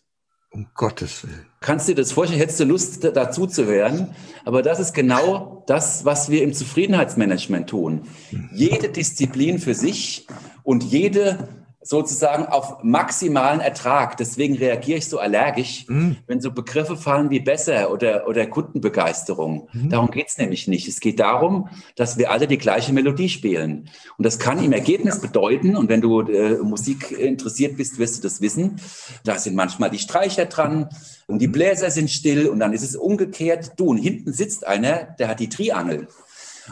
Um 0.50 0.66
Gottes 0.74 1.24
Willen. 1.24 1.46
Kannst 1.60 1.88
du 1.88 1.94
dir 1.94 2.02
das 2.02 2.12
vorstellen? 2.12 2.40
Hättest 2.40 2.60
du 2.60 2.64
Lust, 2.64 3.02
dazu 3.04 3.46
zu 3.46 3.68
werden? 3.68 4.14
Aber 4.44 4.60
das 4.60 4.80
ist 4.80 4.92
genau 4.92 5.64
das, 5.66 6.04
was 6.04 6.28
wir 6.28 6.42
im 6.42 6.52
Zufriedenheitsmanagement 6.52 7.70
tun. 7.70 8.02
Mhm. 8.30 8.50
Jede 8.52 8.90
Disziplin 8.90 9.58
für 9.58 9.74
sich 9.74 10.26
und 10.62 10.84
jede 10.84 11.48
sozusagen 11.82 12.46
auf 12.46 12.82
maximalen 12.82 13.60
Ertrag. 13.60 14.16
Deswegen 14.16 14.56
reagiere 14.56 14.98
ich 14.98 15.08
so 15.08 15.18
allergisch, 15.18 15.86
mhm. 15.88 16.16
wenn 16.26 16.40
so 16.40 16.52
Begriffe 16.52 16.96
fallen 16.96 17.30
wie 17.30 17.40
besser 17.40 17.90
oder, 17.90 18.28
oder 18.28 18.46
Kundenbegeisterung. 18.46 19.68
Mhm. 19.72 19.90
Darum 19.90 20.10
geht 20.10 20.28
es 20.28 20.38
nämlich 20.38 20.68
nicht. 20.68 20.88
Es 20.88 21.00
geht 21.00 21.20
darum, 21.20 21.68
dass 21.96 22.18
wir 22.18 22.30
alle 22.30 22.46
die 22.46 22.58
gleiche 22.58 22.92
Melodie 22.92 23.28
spielen. 23.28 23.88
Und 24.16 24.24
das 24.24 24.38
kann 24.38 24.62
im 24.62 24.72
Ergebnis 24.72 25.20
bedeuten, 25.20 25.76
und 25.76 25.88
wenn 25.88 26.00
du 26.00 26.20
äh, 26.22 26.58
Musik 26.58 27.10
interessiert 27.10 27.76
bist, 27.76 27.98
wirst 27.98 28.18
du 28.18 28.22
das 28.22 28.40
wissen, 28.40 28.80
da 29.24 29.38
sind 29.38 29.56
manchmal 29.56 29.90
die 29.90 29.98
Streicher 29.98 30.46
dran 30.46 30.88
und 31.26 31.40
die 31.40 31.48
Bläser 31.48 31.90
sind 31.90 32.10
still 32.10 32.48
und 32.48 32.60
dann 32.60 32.72
ist 32.72 32.82
es 32.82 32.96
umgekehrt. 32.96 33.72
Du, 33.76 33.86
und 33.86 33.98
hinten 33.98 34.32
sitzt 34.32 34.66
einer, 34.66 35.14
der 35.18 35.28
hat 35.28 35.40
die 35.40 35.48
Triangel. 35.48 36.08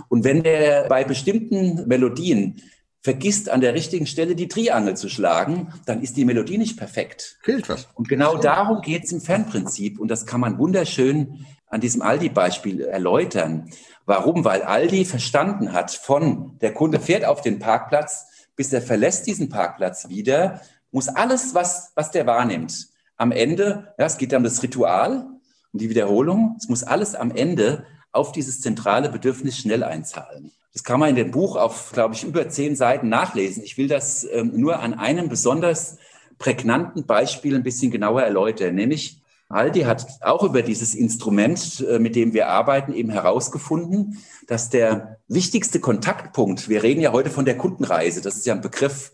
Und 0.08 0.24
wenn 0.24 0.42
der 0.42 0.86
bei 0.88 1.04
bestimmten 1.04 1.86
Melodien 1.88 2.62
vergisst 3.02 3.48
an 3.48 3.60
der 3.60 3.74
richtigen 3.74 4.06
Stelle 4.06 4.34
die 4.34 4.48
Triangel 4.48 4.96
zu 4.96 5.08
schlagen, 5.08 5.72
dann 5.86 6.02
ist 6.02 6.16
die 6.16 6.24
Melodie 6.24 6.58
nicht 6.58 6.76
perfekt. 6.76 7.38
Fehlt 7.42 7.68
was. 7.68 7.88
Und 7.94 8.08
genau 8.08 8.36
darum 8.36 8.82
geht 8.82 9.04
es 9.04 9.12
im 9.12 9.20
Fernprinzip. 9.20 9.98
Und 9.98 10.08
das 10.08 10.26
kann 10.26 10.40
man 10.40 10.58
wunderschön 10.58 11.46
an 11.66 11.80
diesem 11.80 12.02
Aldi-Beispiel 12.02 12.82
erläutern. 12.82 13.70
Warum? 14.04 14.44
Weil 14.44 14.62
Aldi 14.62 15.04
verstanden 15.04 15.72
hat, 15.72 15.92
von 15.92 16.58
der 16.60 16.74
Kunde 16.74 17.00
fährt 17.00 17.24
auf 17.24 17.40
den 17.40 17.58
Parkplatz, 17.58 18.26
bis 18.56 18.72
er 18.72 18.82
verlässt 18.82 19.26
diesen 19.26 19.48
Parkplatz 19.48 20.08
wieder, 20.08 20.60
muss 20.90 21.08
alles, 21.08 21.54
was, 21.54 21.92
was 21.94 22.10
der 22.10 22.26
wahrnimmt, 22.26 22.88
am 23.16 23.32
Ende, 23.32 23.94
ja, 23.98 24.06
es 24.06 24.18
geht 24.18 24.34
um 24.34 24.42
das 24.42 24.62
Ritual, 24.62 25.28
um 25.72 25.78
die 25.78 25.88
Wiederholung, 25.88 26.56
es 26.58 26.68
muss 26.68 26.82
alles 26.82 27.14
am 27.14 27.30
Ende 27.30 27.86
auf 28.12 28.32
dieses 28.32 28.60
zentrale 28.60 29.08
Bedürfnis 29.08 29.58
schnell 29.58 29.82
einzahlen. 29.82 30.52
Das 30.72 30.84
kann 30.84 31.00
man 31.00 31.10
in 31.10 31.16
dem 31.16 31.30
Buch 31.30 31.56
auf, 31.56 31.90
glaube 31.92 32.14
ich, 32.14 32.24
über 32.24 32.48
zehn 32.48 32.76
Seiten 32.76 33.08
nachlesen. 33.08 33.62
Ich 33.64 33.76
will 33.76 33.88
das 33.88 34.24
ähm, 34.24 34.52
nur 34.54 34.80
an 34.80 34.94
einem 34.94 35.28
besonders 35.28 35.98
prägnanten 36.38 37.06
Beispiel 37.06 37.54
ein 37.54 37.62
bisschen 37.62 37.90
genauer 37.90 38.22
erläutern, 38.22 38.74
nämlich 38.74 39.20
Aldi 39.50 39.80
hat 39.80 40.06
auch 40.20 40.44
über 40.44 40.62
dieses 40.62 40.94
Instrument, 40.94 41.84
äh, 41.88 41.98
mit 41.98 42.14
dem 42.14 42.32
wir 42.32 42.48
arbeiten, 42.48 42.92
eben 42.92 43.10
herausgefunden, 43.10 44.18
dass 44.46 44.70
der 44.70 45.18
wichtigste 45.26 45.80
Kontaktpunkt, 45.80 46.68
wir 46.68 46.84
reden 46.84 47.00
ja 47.00 47.10
heute 47.12 47.30
von 47.30 47.44
der 47.44 47.58
Kundenreise, 47.58 48.20
das 48.20 48.36
ist 48.36 48.46
ja 48.46 48.54
ein 48.54 48.60
Begriff, 48.60 49.10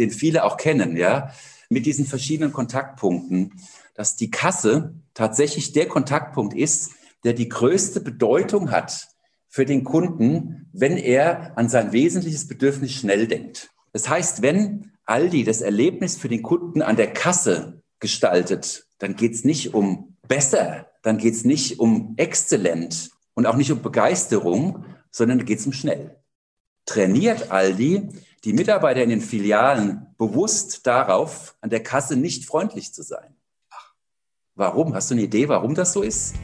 den 0.00 0.10
viele 0.10 0.44
auch 0.44 0.56
kennen, 0.56 0.96
ja, 0.96 1.30
mit 1.68 1.86
diesen 1.86 2.04
verschiedenen 2.04 2.52
Kontaktpunkten, 2.52 3.52
dass 3.94 4.16
die 4.16 4.30
Kasse 4.30 4.94
tatsächlich 5.14 5.72
der 5.72 5.86
Kontaktpunkt 5.86 6.54
ist, 6.54 6.90
der 7.26 7.32
die 7.32 7.48
größte 7.48 8.00
Bedeutung 8.00 8.70
hat 8.70 9.08
für 9.48 9.64
den 9.64 9.82
Kunden, 9.82 10.70
wenn 10.72 10.96
er 10.96 11.58
an 11.58 11.68
sein 11.68 11.90
wesentliches 11.90 12.46
Bedürfnis 12.46 12.92
schnell 12.92 13.26
denkt. 13.26 13.70
Das 13.92 14.08
heißt, 14.08 14.42
wenn 14.42 14.92
Aldi 15.06 15.42
das 15.42 15.60
Erlebnis 15.60 16.16
für 16.16 16.28
den 16.28 16.42
Kunden 16.42 16.82
an 16.82 16.94
der 16.94 17.12
Kasse 17.12 17.82
gestaltet, 17.98 18.86
dann 18.98 19.16
geht 19.16 19.34
es 19.34 19.42
nicht 19.42 19.74
um 19.74 20.16
besser, 20.28 20.86
dann 21.02 21.18
geht 21.18 21.34
es 21.34 21.44
nicht 21.44 21.80
um 21.80 22.14
exzellent 22.16 23.10
und 23.34 23.46
auch 23.46 23.56
nicht 23.56 23.72
um 23.72 23.82
Begeisterung, 23.82 24.84
sondern 25.10 25.44
geht 25.44 25.58
es 25.58 25.66
um 25.66 25.72
schnell. 25.72 26.16
Trainiert 26.84 27.50
Aldi 27.50 28.08
die 28.44 28.52
Mitarbeiter 28.52 29.02
in 29.02 29.10
den 29.10 29.20
Filialen 29.20 30.06
bewusst 30.16 30.86
darauf, 30.86 31.56
an 31.60 31.70
der 31.70 31.82
Kasse 31.82 32.14
nicht 32.14 32.44
freundlich 32.44 32.94
zu 32.94 33.02
sein. 33.02 33.34
Warum? 34.54 34.94
Hast 34.94 35.10
du 35.10 35.14
eine 35.14 35.24
Idee, 35.24 35.48
warum 35.48 35.74
das 35.74 35.92
so 35.92 36.02
ist? 36.02 36.36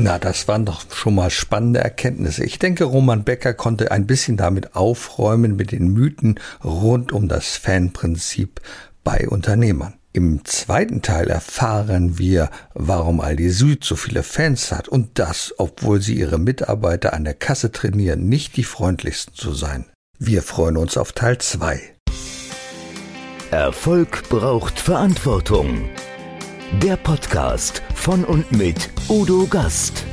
Na, 0.00 0.20
das 0.20 0.46
waren 0.46 0.64
doch 0.64 0.84
schon 0.94 1.16
mal 1.16 1.28
spannende 1.28 1.80
Erkenntnisse. 1.80 2.44
Ich 2.44 2.60
denke, 2.60 2.84
Roman 2.84 3.24
Becker 3.24 3.52
konnte 3.52 3.90
ein 3.90 4.06
bisschen 4.06 4.36
damit 4.36 4.76
aufräumen 4.76 5.56
mit 5.56 5.72
den 5.72 5.88
Mythen 5.92 6.38
rund 6.62 7.10
um 7.10 7.26
das 7.26 7.56
Fanprinzip 7.56 8.60
bei 9.02 9.28
Unternehmern. 9.28 9.94
Im 10.12 10.44
zweiten 10.44 11.02
Teil 11.02 11.28
erfahren 11.28 12.16
wir, 12.16 12.48
warum 12.74 13.20
Aldi 13.20 13.50
Süd 13.50 13.82
so 13.82 13.96
viele 13.96 14.22
Fans 14.22 14.70
hat 14.70 14.88
und 14.88 15.18
das, 15.18 15.52
obwohl 15.58 16.00
sie 16.00 16.14
ihre 16.14 16.38
Mitarbeiter 16.38 17.12
an 17.12 17.24
der 17.24 17.34
Kasse 17.34 17.72
trainieren, 17.72 18.28
nicht 18.28 18.56
die 18.56 18.64
freundlichsten 18.64 19.34
zu 19.34 19.52
sein. 19.52 19.84
Wir 20.20 20.42
freuen 20.42 20.76
uns 20.76 20.96
auf 20.96 21.12
Teil 21.12 21.38
2. 21.38 21.80
Erfolg 23.50 24.28
braucht 24.28 24.78
Verantwortung. 24.78 25.88
Der 26.72 26.96
Podcast 26.96 27.82
von 27.94 28.24
und 28.24 28.52
mit 28.52 28.90
Udo 29.08 29.46
Gast. 29.46 30.04